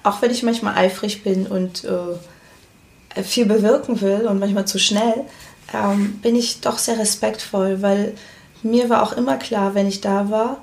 [0.03, 5.27] auch wenn ich manchmal eifrig bin und äh, viel bewirken will und manchmal zu schnell,
[5.75, 8.15] ähm, bin ich doch sehr respektvoll, weil
[8.63, 10.63] mir war auch immer klar, wenn ich da war,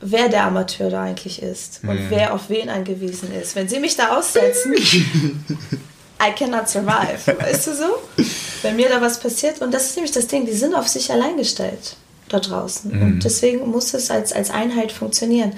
[0.00, 2.10] wer der Amateur da eigentlich ist und mhm.
[2.10, 3.56] wer auf wen angewiesen ist.
[3.56, 4.74] Wenn sie mich da aussetzen,
[6.20, 8.24] I cannot survive, weißt du so?
[8.62, 11.10] Wenn mir da was passiert, und das ist nämlich das Ding, die sind auf sich
[11.12, 11.96] allein gestellt
[12.28, 12.94] da draußen.
[12.94, 13.02] Mhm.
[13.02, 15.52] Und deswegen muss es als, als Einheit funktionieren.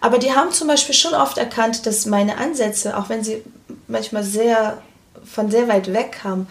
[0.00, 3.42] Aber die haben zum Beispiel schon oft erkannt, dass meine Ansätze, auch wenn sie
[3.86, 4.80] manchmal sehr
[5.24, 6.46] von sehr weit weg kamen,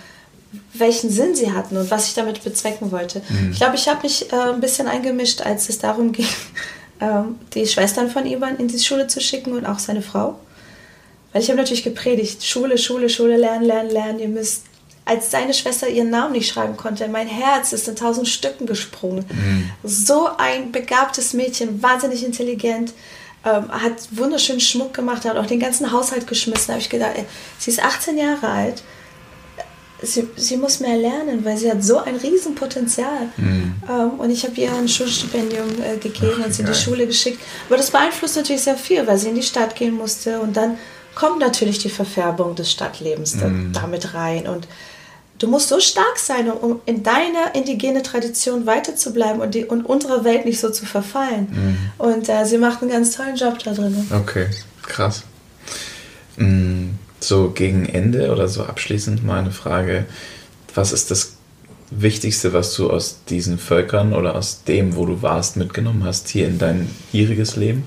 [0.73, 3.21] welchen Sinn sie hatten und was ich damit bezwecken wollte.
[3.29, 3.51] Mhm.
[3.51, 6.27] Ich glaube, ich habe mich äh, ein bisschen eingemischt, als es darum ging,
[6.99, 7.21] äh,
[7.53, 10.39] die Schwestern von Ivan in die Schule zu schicken und auch seine Frau.
[11.33, 14.19] Weil ich habe natürlich gepredigt, Schule, Schule, Schule, lernen, lernen, lernen.
[14.19, 14.63] Ihr müsst,
[15.05, 19.25] als seine Schwester ihren Namen nicht schreiben konnte, mein Herz ist in tausend Stücken gesprungen.
[19.29, 19.69] Mhm.
[19.83, 22.93] So ein begabtes Mädchen, wahnsinnig intelligent,
[23.45, 26.67] ähm, hat wunderschönen Schmuck gemacht, hat auch den ganzen Haushalt geschmissen.
[26.67, 27.25] Da habe ich gedacht, ey,
[27.59, 28.83] sie ist 18 Jahre alt
[30.01, 33.29] sie, sie muss mehr lernen, weil sie hat so ein Riesenpotenzial.
[33.37, 33.75] Mhm.
[33.89, 37.39] Ähm, und ich habe ihr ein Schulstipendium äh, gegeben und sie in die Schule geschickt.
[37.67, 40.39] Aber das beeinflusst natürlich sehr viel, weil sie in die Stadt gehen musste.
[40.39, 40.77] Und dann
[41.15, 43.71] kommt natürlich die Verfärbung des Stadtlebens mhm.
[43.73, 44.47] da, damit rein.
[44.47, 44.67] Und
[45.39, 50.23] du musst so stark sein, um in deiner indigene Tradition weiterzubleiben und, die, und unserer
[50.23, 51.47] Welt nicht so zu verfallen.
[51.49, 52.05] Mhm.
[52.05, 54.07] Und äh, sie macht einen ganz tollen Job da drin.
[54.11, 54.47] Okay,
[54.83, 55.23] krass.
[56.35, 60.05] Mhm so gegen Ende oder so abschließend mal eine Frage.
[60.73, 61.33] Was ist das
[61.89, 66.47] Wichtigste, was du aus diesen Völkern oder aus dem, wo du warst, mitgenommen hast, hier
[66.47, 67.85] in dein hieriges Leben?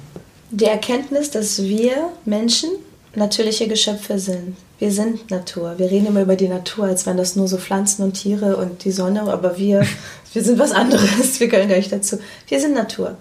[0.50, 2.70] Die Erkenntnis, dass wir Menschen
[3.14, 4.56] natürliche Geschöpfe sind.
[4.78, 5.74] Wir sind Natur.
[5.76, 8.84] Wir reden immer über die Natur, als wären das nur so Pflanzen und Tiere und
[8.84, 9.86] die Sonne, aber wir,
[10.32, 11.38] wir sind was anderes.
[11.40, 12.18] Wir gehören gar nicht dazu.
[12.48, 13.16] Wir sind Natur.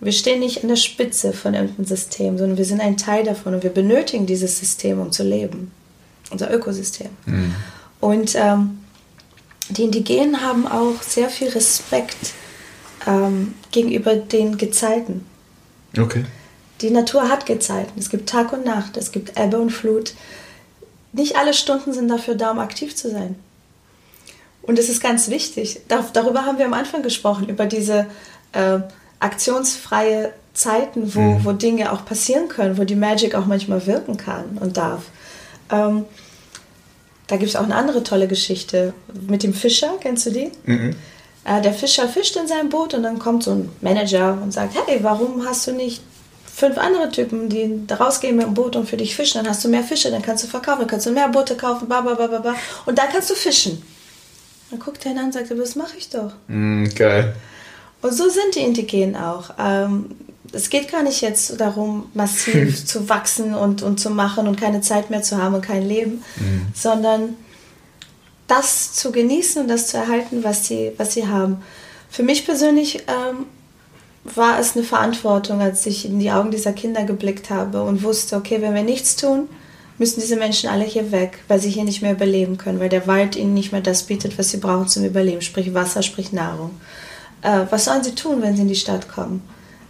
[0.00, 3.54] Wir stehen nicht an der Spitze von irgendeinem System, sondern wir sind ein Teil davon
[3.54, 5.72] und wir benötigen dieses System, um zu leben.
[6.30, 7.08] Unser Ökosystem.
[7.26, 7.54] Mhm.
[8.00, 8.78] Und ähm,
[9.70, 12.34] die Indigenen haben auch sehr viel Respekt
[13.06, 15.26] ähm, gegenüber den Gezeiten.
[15.98, 16.24] Okay.
[16.80, 17.98] Die Natur hat Gezeiten.
[17.98, 20.14] Es gibt Tag und Nacht, es gibt Ebbe und Flut.
[21.12, 23.36] Nicht alle Stunden sind dafür da, um aktiv zu sein.
[24.62, 25.80] Und es ist ganz wichtig.
[25.88, 28.06] darüber haben wir am Anfang gesprochen, über diese
[28.52, 28.80] äh,
[29.20, 31.44] aktionsfreie Zeiten, wo, mhm.
[31.44, 35.02] wo Dinge auch passieren können, wo die Magic auch manchmal wirken kann und darf.
[35.70, 36.04] Ähm,
[37.28, 38.94] da gibt es auch eine andere tolle Geschichte
[39.28, 40.50] mit dem Fischer, kennst du die?
[40.64, 40.96] Mhm.
[41.44, 44.74] Äh, der Fischer fischt in seinem Boot und dann kommt so ein Manager und sagt,
[44.86, 46.02] hey, warum hast du nicht
[46.52, 49.42] fünf andere Typen, die rausgehen mit dem Boot und für dich fischen?
[49.42, 51.86] Dann hast du mehr Fische, dann kannst du verkaufen, dann kannst du mehr Boote kaufen,
[51.86, 52.54] bla bla bla bla
[52.86, 53.82] und dann kannst du fischen.
[54.70, 56.32] Dann guckt er ihn an und sagt, das mache ich doch.
[56.48, 57.34] Mm, geil.
[58.02, 59.50] Und so sind die Indigenen auch.
[59.58, 60.06] Ähm,
[60.52, 64.80] es geht gar nicht jetzt darum, massiv zu wachsen und, und zu machen und keine
[64.80, 66.66] Zeit mehr zu haben und kein Leben, mhm.
[66.74, 67.36] sondern
[68.46, 71.62] das zu genießen und das zu erhalten, was sie, was sie haben.
[72.08, 73.46] Für mich persönlich ähm,
[74.24, 78.36] war es eine Verantwortung, als ich in die Augen dieser Kinder geblickt habe und wusste,
[78.36, 79.48] okay, wenn wir nichts tun,
[79.98, 83.06] müssen diese Menschen alle hier weg, weil sie hier nicht mehr überleben können, weil der
[83.06, 86.70] Wald ihnen nicht mehr das bietet, was sie brauchen zum Überleben, sprich Wasser, sprich Nahrung.
[87.42, 89.42] Äh, was sollen sie tun, wenn sie in die Stadt kommen?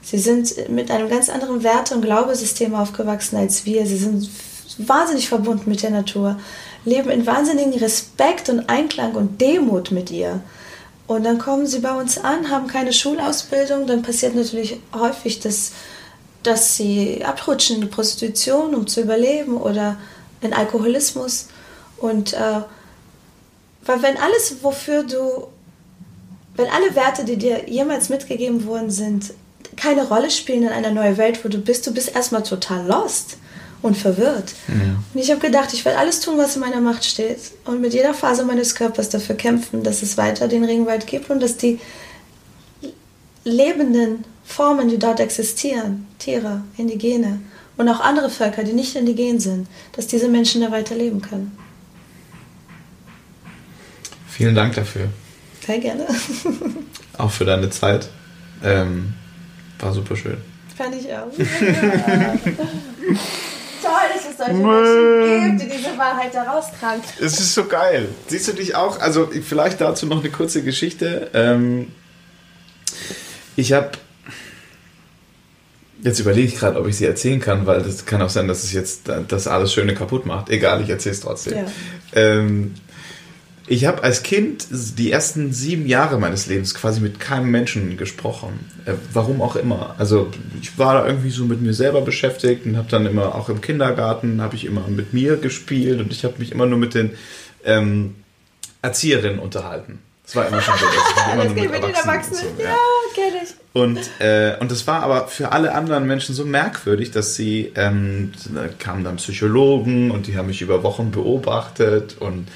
[0.02, 3.86] Sie sind mit einem ganz anderen Werte- und Glaubesystem aufgewachsen als wir.
[3.86, 4.30] Sie sind
[4.78, 6.38] wahnsinnig verbunden mit der Natur,
[6.84, 10.40] leben in wahnsinnigen Respekt und Einklang und Demut mit ihr.
[11.06, 15.72] Und dann kommen sie bei uns an, haben keine Schulausbildung, dann passiert natürlich häufig, dass,
[16.42, 19.96] dass sie abrutschen in die Prostitution, um zu überleben oder
[20.42, 21.48] in Alkoholismus.
[21.96, 22.60] Und äh,
[23.84, 25.48] weil wenn alles, wofür du,
[26.58, 29.32] wenn alle Werte, die dir jemals mitgegeben worden sind,
[29.76, 33.38] keine Rolle spielen in einer neuen Welt, wo du bist, du bist erstmal total lost
[33.80, 34.54] und verwirrt.
[34.66, 34.74] Ja.
[35.14, 37.94] Und ich habe gedacht, ich werde alles tun, was in meiner Macht steht und mit
[37.94, 41.78] jeder Phase meines Körpers dafür kämpfen, dass es weiter den Regenwald gibt und dass die
[43.44, 47.38] lebenden Formen, die dort existieren, Tiere, Indigene
[47.76, 51.56] und auch andere Völker, die nicht indigen sind, dass diese Menschen da weiter leben können.
[54.28, 55.08] Vielen Dank dafür.
[55.68, 56.06] Sehr gerne.
[57.18, 58.08] auch für deine Zeit.
[58.64, 59.12] Ähm,
[59.78, 60.38] war super schön.
[60.74, 61.28] Fand ich auch.
[61.36, 61.44] toll,
[64.14, 67.02] dass es solche Menschen gibt, die diese Wahrheit da raustragen.
[67.20, 68.08] Es ist so geil.
[68.28, 68.98] Siehst du dich auch?
[68.98, 71.30] Also, vielleicht dazu noch eine kurze Geschichte.
[71.34, 71.92] Ähm,
[73.54, 73.90] ich habe.
[76.00, 78.64] Jetzt überlege ich gerade, ob ich sie erzählen kann, weil das kann auch sein, dass
[78.64, 80.48] es jetzt das alles Schöne kaputt macht.
[80.48, 81.58] Egal, ich erzähle es trotzdem.
[81.58, 81.66] Ja.
[82.14, 82.74] Ähm,
[83.68, 88.60] ich habe als Kind die ersten sieben Jahre meines Lebens quasi mit keinem Menschen gesprochen.
[88.86, 89.94] Äh, warum auch immer.
[89.98, 93.48] Also ich war da irgendwie so mit mir selber beschäftigt und habe dann immer auch
[93.48, 96.94] im Kindergarten habe ich immer mit mir gespielt und ich habe mich immer nur mit
[96.94, 97.10] den
[97.64, 98.14] ähm,
[98.80, 99.98] Erzieherinnen unterhalten.
[100.24, 100.84] Das war immer schon so.
[100.84, 102.56] Das, immer das geht mit, den Erwachsenen.
[102.56, 102.76] So, ja, ja
[103.14, 103.54] kenne ich.
[103.72, 108.32] Und, äh, und das war aber für alle anderen Menschen so merkwürdig, dass sie, ähm,
[108.54, 112.48] da kamen dann Psychologen und die haben mich über Wochen beobachtet und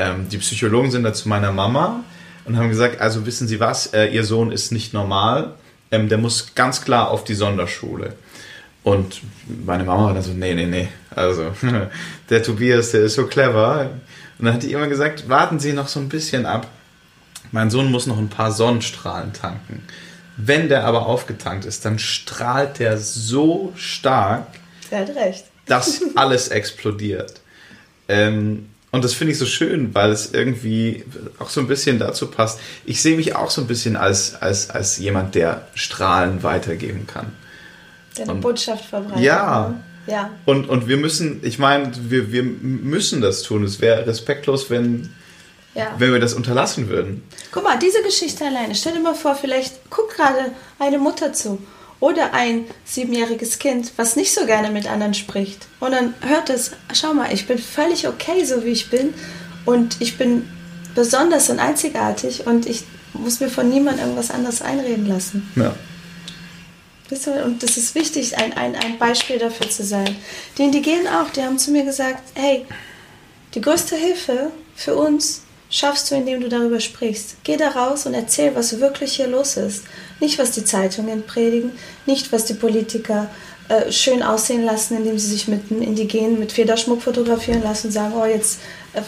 [0.00, 2.02] ähm, die Psychologen sind da zu meiner Mama
[2.46, 5.54] und haben gesagt, also wissen Sie was, äh, Ihr Sohn ist nicht normal,
[5.90, 8.14] ähm, der muss ganz klar auf die Sonderschule.
[8.82, 9.20] Und
[9.66, 11.52] meine Mama war dann so, nee, nee, nee, also
[12.30, 13.90] der Tobias, der ist so clever.
[14.38, 16.66] Und dann hat die immer gesagt, warten Sie noch so ein bisschen ab.
[17.52, 19.82] Mein Sohn muss noch ein paar Sonnenstrahlen tanken.
[20.38, 24.46] Wenn der aber aufgetankt ist, dann strahlt der so stark,
[24.90, 25.44] er hat recht.
[25.66, 27.34] dass alles explodiert.
[28.08, 31.04] Ähm, und das finde ich so schön, weil es irgendwie
[31.38, 32.58] auch so ein bisschen dazu passt.
[32.84, 37.32] Ich sehe mich auch so ein bisschen als, als, als jemand, der Strahlen weitergeben kann.
[38.16, 39.22] Der eine und, Botschaft verbreitet.
[39.22, 39.68] Ja.
[39.68, 39.84] Ne?
[40.12, 40.30] Ja.
[40.44, 43.62] Und, und wir müssen, ich meine, wir, wir müssen das tun.
[43.62, 45.10] Es wäre respektlos, wenn,
[45.74, 45.94] ja.
[45.98, 47.22] wenn wir das unterlassen würden.
[47.52, 48.74] Guck mal, diese Geschichte alleine.
[48.74, 51.62] Stell dir mal vor, vielleicht guckt gerade eine Mutter zu
[52.00, 55.68] oder ein siebenjähriges Kind, was nicht so gerne mit anderen spricht.
[55.80, 59.14] Und dann hört es, schau mal, ich bin völlig okay, so wie ich bin.
[59.66, 60.48] Und ich bin
[60.94, 65.50] besonders und einzigartig und ich muss mir von niemandem irgendwas anderes einreden lassen.
[65.56, 65.74] Ja.
[67.44, 70.16] Und das ist wichtig, ein, ein, ein Beispiel dafür zu sein.
[70.56, 72.66] Die Indigenen auch, die haben zu mir gesagt, hey,
[73.54, 77.36] die größte Hilfe für uns schaffst du, indem du darüber sprichst.
[77.42, 79.84] Geh da raus und erzähl, was wirklich hier los ist.
[80.20, 81.72] Nicht, was die Zeitungen predigen,
[82.06, 83.28] nicht, was die Politiker
[83.68, 87.92] äh, schön aussehen lassen, indem sie sich mit einem Indigenen mit Federschmuck fotografieren lassen und
[87.92, 88.60] sagen, oh, jetzt
[88.92, 89.02] äh,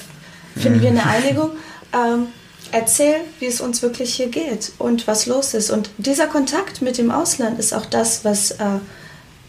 [0.60, 1.50] finden wir eine Einigung.
[1.92, 2.28] Ähm,
[2.70, 5.70] erzähl, wie es uns wirklich hier geht und was los ist.
[5.70, 8.82] Und dieser Kontakt mit dem Ausland ist auch das, was äh, ein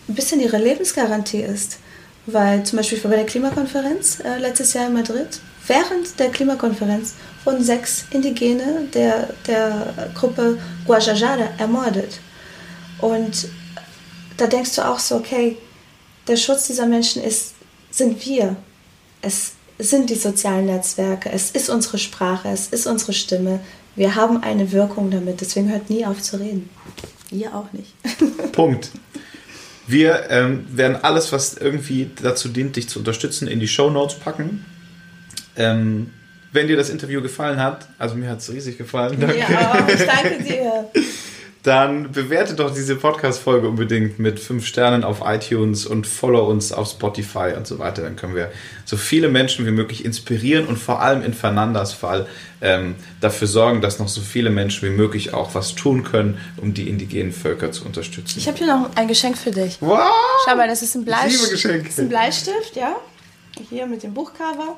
[0.08, 1.78] bisschen ihre Lebensgarantie ist.
[2.26, 7.14] Weil zum Beispiel bei der Klimakonferenz äh, letztes Jahr in Madrid Während der Klimakonferenz
[7.46, 12.20] wurden sechs Indigene der, der Gruppe Guajajara ermordet.
[13.00, 13.48] Und
[14.38, 15.58] da denkst du auch so, okay,
[16.28, 17.54] der Schutz dieser Menschen ist,
[17.92, 18.56] sind wir.
[19.22, 23.60] Es sind die sozialen Netzwerke, es ist unsere Sprache, es ist unsere Stimme.
[23.96, 26.70] Wir haben eine Wirkung damit, deswegen hört nie auf zu reden.
[27.32, 27.94] Ihr auch nicht.
[28.52, 28.92] Punkt.
[29.88, 34.18] Wir ähm, werden alles, was irgendwie dazu dient, dich zu unterstützen, in die Show Notes
[34.18, 34.66] packen.
[35.56, 36.12] Ähm,
[36.52, 39.40] wenn dir das Interview gefallen hat, also mir hat es riesig gefallen, danke.
[39.40, 40.90] Ja, ich danke dir.
[41.64, 46.90] Dann bewerte doch diese Podcast-Folge unbedingt mit fünf Sternen auf iTunes und follow uns auf
[46.90, 48.02] Spotify und so weiter.
[48.02, 48.52] Dann können wir
[48.84, 52.28] so viele Menschen wie möglich inspirieren und vor allem in Fernandas Fall
[52.60, 56.74] ähm, dafür sorgen, dass noch so viele Menschen wie möglich auch was tun können, um
[56.74, 58.40] die indigenen Völker zu unterstützen.
[58.40, 59.78] Ich habe hier noch ein Geschenk für dich.
[59.80, 60.12] Wow!
[60.46, 61.44] Schau mal, das ist ein Bleistift.
[61.44, 61.84] Liebe Geschenke.
[61.84, 62.98] Das ist ein Bleistift, ja.
[63.70, 64.76] Hier mit dem Buchcover.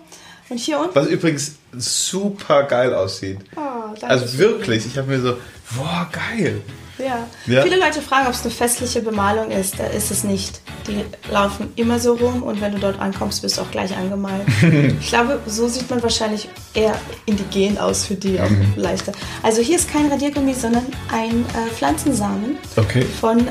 [0.49, 0.95] Und hier unten?
[0.95, 3.39] Was übrigens super geil aussieht.
[3.55, 5.37] Oh, danke also wirklich, ich habe mir so,
[5.75, 6.61] boah, geil.
[6.97, 7.27] Ja.
[7.45, 7.61] Ja.
[7.63, 9.77] Viele Leute fragen, ob es eine festliche Bemalung ist.
[9.79, 10.61] Da ist es nicht.
[10.87, 14.43] Die laufen immer so rum und wenn du dort ankommst, wirst du auch gleich angemalt.
[15.01, 16.95] ich glaube, so sieht man wahrscheinlich eher
[17.25, 18.73] indigen aus für die auch Mhm.
[18.77, 19.11] leichter.
[19.43, 23.05] Also hier ist kein Radiergummi, sondern ein äh, Pflanzensamen Okay.
[23.19, 23.47] von ähm,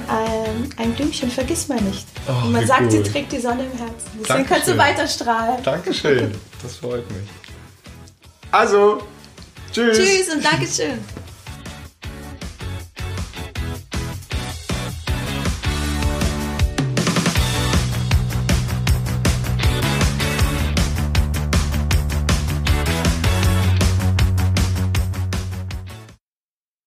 [0.76, 2.06] einem Blümchen, vergiss mal nicht.
[2.28, 3.02] Oh, und man sagt, sie cool.
[3.04, 3.94] trägt die Sonne im Herzen.
[4.20, 4.46] Deswegen Dankeschön.
[4.48, 5.62] kannst du weiter strahlen.
[5.62, 6.34] Dankeschön.
[6.62, 7.28] Das freut mich.
[8.50, 9.02] Also,
[9.72, 9.98] tschüss.
[9.98, 10.98] Tschüss und Dankeschön.